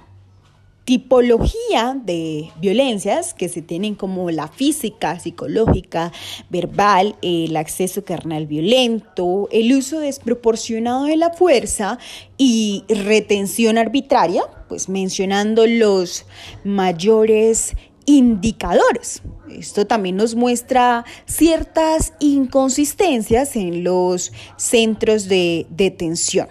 tipología 0.87 2.01
de 2.01 2.51
violencias 2.61 3.35
que 3.35 3.49
se 3.49 3.61
tienen 3.61 3.97
como 3.97 4.31
la 4.31 4.47
física, 4.47 5.19
psicológica, 5.19 6.13
verbal, 6.49 7.17
el 7.23 7.57
acceso 7.57 8.05
carnal 8.05 8.47
violento, 8.47 9.49
el 9.51 9.75
uso 9.75 9.99
desproporcionado 9.99 11.07
de 11.07 11.17
la 11.17 11.31
fuerza 11.31 11.99
y 12.39 12.85
retención 12.89 13.79
arbitraria, 13.79 14.45
pues 14.69 14.89
mencionando 14.89 15.67
los 15.67 16.25
mayores 16.63 17.75
indicadores. 18.07 19.23
Esto 19.51 19.87
también 19.87 20.17
nos 20.17 20.35
muestra 20.35 21.05
ciertas 21.25 22.15
inconsistencias 22.19 23.57
en 23.57 23.85
los 23.85 24.33
centros 24.57 25.29
de 25.29 25.67
detención. 25.71 26.49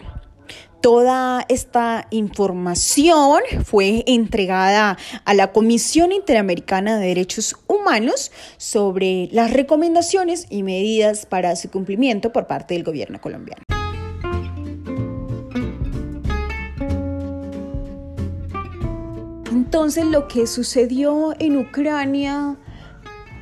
Toda 0.81 1.43
esta 1.49 2.05
información 2.11 3.41
fue 3.63 4.03
entregada 4.05 4.99
a 5.23 5.33
la 5.33 5.51
Comisión 5.51 6.11
Interamericana 6.11 6.99
de 6.99 7.07
Derechos 7.07 7.55
Humanos 7.65 8.31
sobre 8.57 9.27
las 9.31 9.51
recomendaciones 9.51 10.45
y 10.51 10.61
medidas 10.61 11.25
para 11.25 11.55
su 11.55 11.71
cumplimiento 11.71 12.31
por 12.31 12.45
parte 12.45 12.75
del 12.75 12.83
gobierno 12.83 13.19
colombiano. 13.19 13.63
Entonces 19.55 20.03
lo 20.03 20.27
que 20.27 20.47
sucedió 20.47 21.33
en 21.39 21.55
Ucrania 21.55 22.57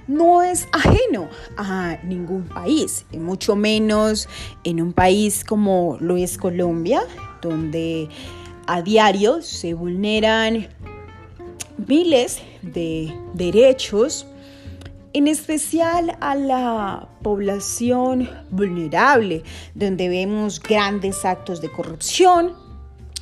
no 0.06 0.44
es 0.44 0.68
ajeno 0.72 1.28
a 1.58 1.98
ningún 2.04 2.44
país, 2.44 3.08
y 3.12 3.18
mucho 3.18 3.56
menos 3.56 4.30
en 4.64 4.80
un 4.80 4.94
país 4.94 5.44
como 5.44 5.98
lo 6.00 6.16
es 6.16 6.38
Colombia, 6.38 7.02
donde 7.42 8.10
a 8.68 8.84
diario 8.84 9.42
se 9.42 9.74
vulneran 9.74 10.68
miles 11.88 12.44
de 12.62 13.12
derechos 13.34 14.28
en 15.14 15.28
especial 15.28 16.16
a 16.22 16.36
la 16.36 17.08
población 17.24 18.30
vulnerable, 18.52 19.42
donde 19.74 20.10
vemos 20.10 20.62
grandes 20.62 21.26
actos 21.26 21.60
de 21.60 21.72
corrupción, 21.72 22.54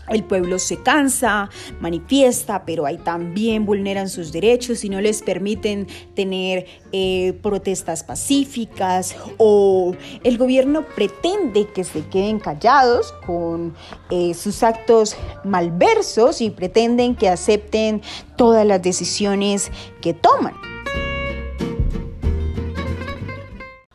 el 0.09 0.23
pueblo 0.23 0.59
se 0.59 0.77
cansa, 0.77 1.49
manifiesta, 1.79 2.65
pero 2.65 2.85
ahí 2.85 2.97
también 2.97 3.65
vulneran 3.65 4.09
sus 4.09 4.31
derechos 4.31 4.83
y 4.83 4.89
no 4.89 5.01
les 5.01 5.21
permiten 5.21 5.87
tener 6.15 6.65
eh, 6.91 7.33
protestas 7.41 8.03
pacíficas 8.03 9.15
o 9.37 9.95
el 10.23 10.37
gobierno 10.37 10.85
pretende 10.95 11.67
que 11.67 11.83
se 11.83 12.05
queden 12.07 12.39
callados 12.39 13.13
con 13.25 13.73
eh, 14.09 14.33
sus 14.33 14.63
actos 14.63 15.15
malversos 15.43 16.41
y 16.41 16.49
pretenden 16.49 17.15
que 17.15 17.29
acepten 17.29 18.01
todas 18.35 18.65
las 18.65 18.81
decisiones 18.81 19.71
que 20.01 20.13
toman. 20.13 20.55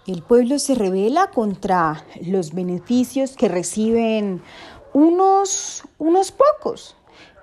El 0.06 0.22
pueblo 0.22 0.60
se 0.60 0.76
revela 0.76 1.30
contra 1.32 2.04
los 2.24 2.54
beneficios 2.54 3.34
que 3.36 3.48
reciben 3.48 4.40
unos, 4.96 5.82
unos 5.98 6.32
pocos. 6.32 6.96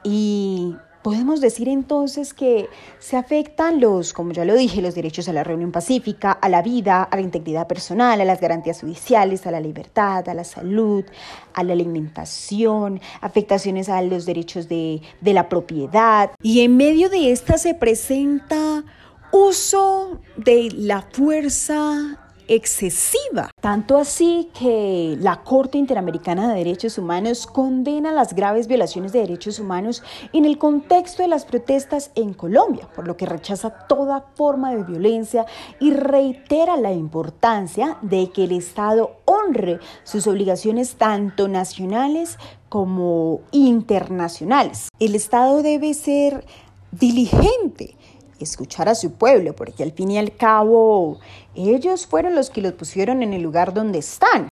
Y 0.03 0.75
podemos 1.03 1.39
decir 1.39 1.69
entonces 1.69 2.33
que 2.33 2.67
se 2.97 3.15
afectan 3.15 3.79
los, 3.79 4.11
como 4.11 4.31
ya 4.31 4.43
lo 4.43 4.55
dije, 4.55 4.81
los 4.81 4.95
derechos 4.95 5.29
a 5.29 5.33
la 5.33 5.43
reunión 5.43 5.71
pacífica, 5.71 6.31
a 6.31 6.49
la 6.49 6.63
vida, 6.63 7.03
a 7.03 7.15
la 7.15 7.21
integridad 7.21 7.67
personal, 7.67 8.19
a 8.19 8.25
las 8.25 8.41
garantías 8.41 8.81
judiciales, 8.81 9.45
a 9.45 9.51
la 9.51 9.59
libertad, 9.59 10.27
a 10.27 10.33
la 10.33 10.43
salud, 10.43 11.05
a 11.53 11.63
la 11.63 11.73
alimentación, 11.73 12.99
afectaciones 13.21 13.87
a 13.87 14.01
los 14.01 14.25
derechos 14.25 14.67
de, 14.67 15.03
de 15.21 15.33
la 15.33 15.47
propiedad. 15.47 16.31
Y 16.41 16.61
en 16.61 16.75
medio 16.75 17.07
de 17.09 17.31
esta 17.31 17.59
se 17.59 17.75
presenta 17.75 18.83
uso 19.31 20.21
de 20.37 20.69
la 20.75 21.03
fuerza 21.03 22.22
excesiva. 22.47 23.49
Tanto 23.61 23.97
así 23.97 24.49
que 24.57 25.17
la 25.19 25.43
Corte 25.43 25.77
Interamericana 25.77 26.47
de 26.47 26.59
Derechos 26.59 26.97
Humanos 26.97 27.47
condena 27.47 28.11
las 28.11 28.33
graves 28.33 28.67
violaciones 28.67 29.11
de 29.13 29.19
derechos 29.19 29.59
humanos 29.59 30.03
en 30.33 30.45
el 30.45 30.57
contexto 30.57 31.23
de 31.23 31.29
las 31.29 31.45
protestas 31.45 32.11
en 32.15 32.33
Colombia, 32.33 32.87
por 32.95 33.07
lo 33.07 33.17
que 33.17 33.25
rechaza 33.25 33.69
toda 33.87 34.25
forma 34.35 34.75
de 34.75 34.83
violencia 34.83 35.45
y 35.79 35.91
reitera 35.91 36.77
la 36.77 36.91
importancia 36.91 37.97
de 38.01 38.29
que 38.31 38.45
el 38.45 38.51
Estado 38.51 39.17
honre 39.25 39.79
sus 40.03 40.27
obligaciones 40.27 40.95
tanto 40.95 41.47
nacionales 41.47 42.37
como 42.69 43.41
internacionales. 43.51 44.89
El 44.99 45.15
Estado 45.15 45.61
debe 45.61 45.93
ser 45.93 46.45
diligente 46.91 47.95
escuchar 48.43 48.89
a 48.89 48.95
su 48.95 49.13
pueblo, 49.13 49.55
porque 49.55 49.83
al 49.83 49.91
fin 49.91 50.11
y 50.11 50.17
al 50.17 50.35
cabo 50.35 51.19
ellos 51.55 52.07
fueron 52.07 52.35
los 52.35 52.49
que 52.49 52.61
los 52.61 52.73
pusieron 52.73 53.23
en 53.23 53.33
el 53.33 53.41
lugar 53.41 53.73
donde 53.73 53.99
están. 53.99 54.49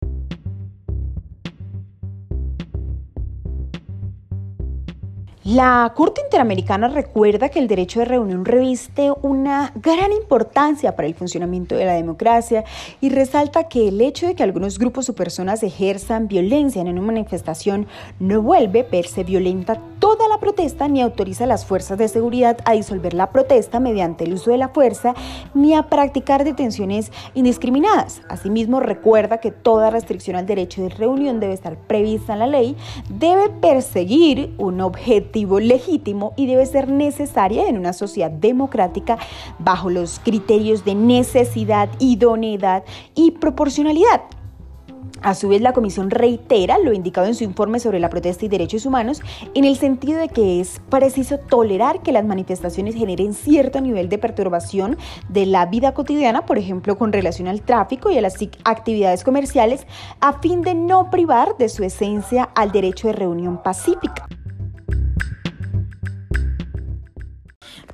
La 5.53 5.92
Corte 5.96 6.20
Interamericana 6.20 6.87
recuerda 6.87 7.48
que 7.48 7.59
el 7.59 7.66
derecho 7.66 7.98
de 7.98 8.05
reunión 8.05 8.44
reviste 8.44 9.11
una 9.22 9.72
gran 9.74 10.12
importancia 10.12 10.94
para 10.94 11.09
el 11.09 11.16
funcionamiento 11.16 11.74
de 11.74 11.87
la 11.87 11.94
democracia 11.94 12.62
y 13.00 13.09
resalta 13.09 13.64
que 13.66 13.88
el 13.88 14.00
hecho 14.00 14.29
de 14.29 14.37
que 14.37 14.44
algunos 14.44 14.79
grupos 14.79 15.09
o 15.09 15.14
personas 15.16 15.64
ejerzan 15.64 16.29
violencia 16.29 16.81
en 16.81 16.88
una 16.90 17.00
manifestación 17.00 17.88
no 18.20 18.42
vuelve 18.42 18.85
verse 18.85 19.24
violenta 19.24 19.81
toda 20.01 20.29
la 20.29 20.41
protesta 20.41 20.89
ni 20.89 21.03
autoriza 21.03 21.45
a 21.45 21.47
las 21.47 21.67
fuerzas 21.67 21.99
de 21.99 22.09
seguridad 22.09 22.59
a 22.65 22.73
disolver 22.73 23.15
la 23.15 23.31
protesta 23.31 23.79
mediante 23.79 24.25
el 24.25 24.33
uso 24.33 24.51
de 24.51 24.57
la 24.57 24.71
fuerza 24.71 25.15
ni 25.55 25.75
a 25.75 25.85
practicar 25.85 26.43
detenciones 26.43 27.13
indiscriminadas. 27.35 28.23
Asimismo, 28.29 28.81
recuerda 28.81 29.39
que 29.39 29.53
toda 29.53 29.91
restricción 29.91 30.37
al 30.37 30.47
derecho 30.47 30.83
de 30.83 30.89
reunión 30.89 31.39
debe 31.39 31.53
estar 31.53 31.77
prevista 31.77 32.33
en 32.33 32.39
la 32.39 32.47
ley, 32.47 32.77
debe 33.11 33.51
perseguir 33.51 34.55
un 34.57 34.81
objetivo 34.81 35.61
legítimo 35.61 36.33
y 36.37 36.47
debe 36.47 36.65
ser 36.65 36.89
necesaria 36.89 37.69
en 37.69 37.77
una 37.77 37.93
sociedad 37.93 38.31
democrática 38.31 39.19
bajo 39.59 39.91
los 39.91 40.19
criterios 40.19 40.85
de 40.85 40.95
necesidad, 40.95 41.91
idoneidad 41.99 42.85
y 43.15 43.33
proporcionalidad. 43.33 44.23
A 45.23 45.35
su 45.35 45.49
vez, 45.49 45.61
la 45.61 45.73
Comisión 45.73 46.11
reitera 46.11 46.79
lo 46.79 46.93
indicado 46.93 47.27
en 47.27 47.35
su 47.35 47.45
informe 47.45 47.79
sobre 47.79 48.01
la 48.01 48.09
protesta 48.09 48.45
y 48.45 48.49
derechos 48.49 48.87
humanos 48.87 49.21
en 49.55 49.65
el 49.65 49.77
sentido 49.77 50.19
de 50.19 50.29
que 50.29 50.61
es 50.61 50.81
preciso 50.89 51.39
tolerar 51.39 52.03
que 52.03 52.13
las 52.13 52.25
manifestaciones 52.25 52.95
generen 52.95 53.35
cierto 53.35 53.81
nivel 53.81 54.09
de 54.09 54.19
perturbación 54.19 54.97
de 55.29 55.47
la 55.47 55.67
vida 55.67 55.93
cotidiana, 55.93 56.47
por 56.47 56.59
ejemplo, 56.59 56.97
con 56.97 57.13
relación 57.13 57.49
al 57.49 57.61
tráfico 57.61 58.11
y 58.11 58.19
a 58.19 58.23
las 58.23 58.37
actividades 58.65 59.25
comerciales, 59.25 59.87
a 60.21 60.41
fin 60.41 60.63
de 60.63 60.75
no 60.75 61.11
privar 61.11 61.57
de 61.59 61.69
su 61.69 61.85
esencia 61.85 62.45
al 62.55 62.73
derecho 62.73 63.09
de 63.09 63.13
reunión 63.13 63.63
pacífica. 63.63 64.27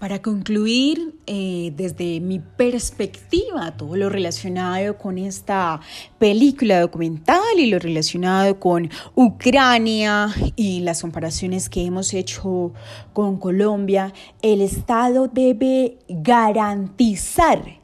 Para 0.07 0.23
concluir, 0.23 1.17
eh, 1.27 1.73
desde 1.75 2.21
mi 2.21 2.39
perspectiva, 2.39 3.77
todo 3.77 3.97
lo 3.97 4.09
relacionado 4.09 4.97
con 4.97 5.19
esta 5.19 5.81
película 6.21 6.81
documental 6.81 7.41
y 7.59 7.67
lo 7.67 7.81
relacionado 7.81 8.61
con 8.61 8.89
Ucrania 9.17 10.29
y 10.55 10.79
las 10.79 11.01
comparaciones 11.01 11.69
que 11.69 11.85
hemos 11.85 12.15
hecho 12.15 12.73
con 13.13 13.39
Colombia, 13.39 14.15
el 14.43 14.61
Estado 14.61 15.27
debe 15.27 15.99
garantizar 16.09 17.81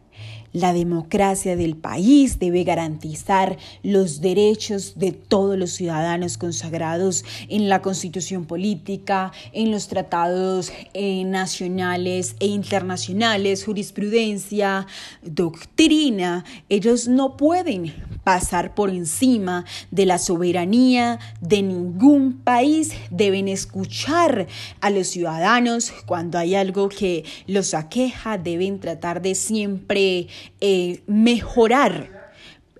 la 0.52 0.72
democracia 0.72 1.56
del 1.56 1.76
país 1.76 2.38
debe 2.38 2.64
garantizar 2.64 3.56
los 3.82 4.20
derechos 4.20 4.94
de 4.96 5.12
todos 5.12 5.58
los 5.58 5.70
ciudadanos 5.72 6.38
consagrados 6.38 7.24
en 7.48 7.68
la 7.68 7.82
constitución 7.82 8.44
política, 8.44 9.32
en 9.52 9.70
los 9.70 9.88
tratados 9.88 10.72
eh, 10.94 11.24
nacionales 11.24 12.36
e 12.40 12.46
internacionales, 12.46 13.64
jurisprudencia, 13.64 14.86
doctrina. 15.22 16.44
Ellos 16.68 17.08
no 17.08 17.36
pueden 17.36 17.94
pasar 18.24 18.74
por 18.74 18.90
encima 18.90 19.64
de 19.90 20.06
la 20.06 20.18
soberanía 20.18 21.18
de 21.40 21.62
ningún 21.62 22.34
país. 22.34 22.92
Deben 23.10 23.48
escuchar 23.48 24.46
a 24.80 24.90
los 24.90 25.08
ciudadanos 25.08 25.92
cuando 26.06 26.38
hay 26.38 26.54
algo 26.54 26.88
que 26.88 27.24
los 27.46 27.74
aqueja. 27.74 28.38
Deben 28.38 28.78
tratar 28.80 29.22
de 29.22 29.34
siempre 29.34 30.28
eh, 30.60 31.02
mejorar 31.06 32.22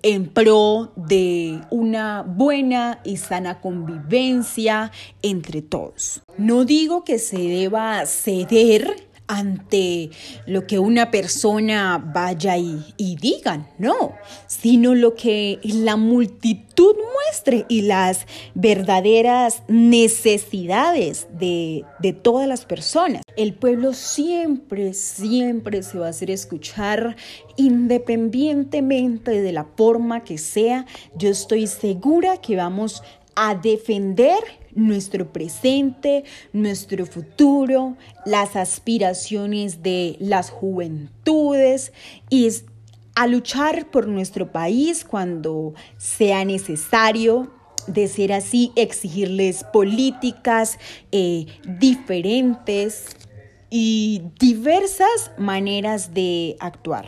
en 0.03 0.27
pro 0.27 0.91
de 0.95 1.61
una 1.69 2.23
buena 2.23 2.99
y 3.03 3.17
sana 3.17 3.61
convivencia 3.61 4.91
entre 5.21 5.61
todos. 5.61 6.21
No 6.37 6.65
digo 6.65 7.03
que 7.03 7.17
se 7.19 7.37
deba 7.37 8.05
ceder 8.05 9.12
ante 9.27 10.09
lo 10.45 10.67
que 10.67 10.79
una 10.79 11.11
persona 11.11 11.97
vaya 11.97 12.57
y, 12.57 12.83
y 12.97 13.15
digan, 13.15 13.67
no, 13.77 14.13
sino 14.47 14.95
lo 14.95 15.15
que 15.15 15.59
la 15.63 15.95
multitud 15.95 16.95
muestre 16.95 17.65
y 17.69 17.81
las 17.81 18.25
verdaderas 18.53 19.63
necesidades 19.67 21.27
de, 21.39 21.85
de 21.99 22.13
todas 22.13 22.47
las 22.47 22.65
personas. 22.65 23.21
El 23.35 23.53
pueblo 23.53 23.93
siempre, 23.93 24.93
siempre 24.93 25.83
se 25.83 25.97
va 25.97 26.07
a 26.07 26.09
hacer 26.09 26.29
escuchar 26.29 27.15
independientemente 27.57 29.41
de 29.41 29.51
la 29.51 29.65
forma 29.75 30.23
que 30.23 30.37
sea. 30.37 30.85
Yo 31.15 31.29
estoy 31.29 31.67
segura 31.67 32.37
que 32.37 32.55
vamos 32.55 33.01
a 33.35 33.55
defender 33.55 34.37
nuestro 34.75 35.31
presente, 35.31 36.23
nuestro 36.51 37.05
futuro, 37.05 37.95
las 38.25 38.55
aspiraciones 38.55 39.83
de 39.83 40.15
las 40.19 40.49
juventudes 40.49 41.93
y 42.29 42.49
a 43.15 43.27
luchar 43.27 43.89
por 43.91 44.07
nuestro 44.07 44.51
país 44.51 45.05
cuando 45.05 45.73
sea 45.97 46.45
necesario. 46.45 47.51
De 47.85 48.07
ser 48.07 48.31
así, 48.31 48.71
exigirles 48.77 49.65
políticas 49.65 50.79
eh, 51.11 51.47
diferentes 51.65 53.07
y 53.69 54.21
diversas 54.39 55.31
maneras 55.37 56.13
de 56.13 56.55
actuar. 56.61 57.07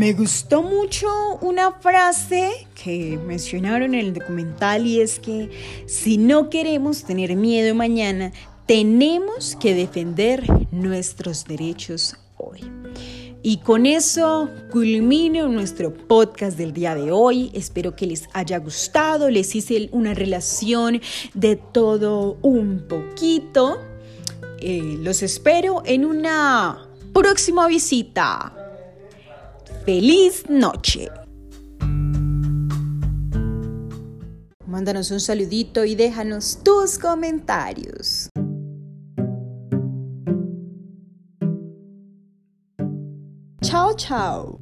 Me 0.00 0.14
gustó 0.14 0.62
mucho 0.62 1.08
una 1.42 1.72
frase 1.72 2.66
que 2.82 3.18
mencionaron 3.26 3.92
en 3.92 4.00
el 4.00 4.14
documental 4.14 4.86
y 4.86 5.02
es 5.02 5.18
que 5.18 5.50
si 5.84 6.16
no 6.16 6.48
queremos 6.48 7.04
tener 7.04 7.36
miedo 7.36 7.74
mañana, 7.74 8.32
tenemos 8.64 9.58
que 9.60 9.74
defender 9.74 10.42
nuestros 10.72 11.44
derechos 11.44 12.16
hoy. 12.38 12.60
Y 13.42 13.58
con 13.58 13.84
eso 13.84 14.48
culmino 14.70 15.48
nuestro 15.48 15.92
podcast 15.92 16.56
del 16.56 16.72
día 16.72 16.94
de 16.94 17.12
hoy. 17.12 17.50
Espero 17.52 17.94
que 17.94 18.06
les 18.06 18.26
haya 18.32 18.56
gustado. 18.56 19.28
Les 19.28 19.54
hice 19.54 19.90
una 19.92 20.14
relación 20.14 21.02
de 21.34 21.56
todo 21.56 22.38
un 22.40 22.86
poquito. 22.88 23.78
Eh, 24.60 24.96
los 24.98 25.22
espero 25.22 25.82
en 25.84 26.06
una 26.06 26.88
próxima 27.12 27.68
visita. 27.68 28.59
Feliz 29.92 30.44
noche. 30.48 31.08
Mándanos 34.64 35.10
un 35.10 35.18
saludito 35.18 35.84
y 35.84 35.96
déjanos 35.96 36.60
tus 36.62 36.96
comentarios. 36.96 38.28
Chao, 43.62 43.96
chao. 43.96 44.60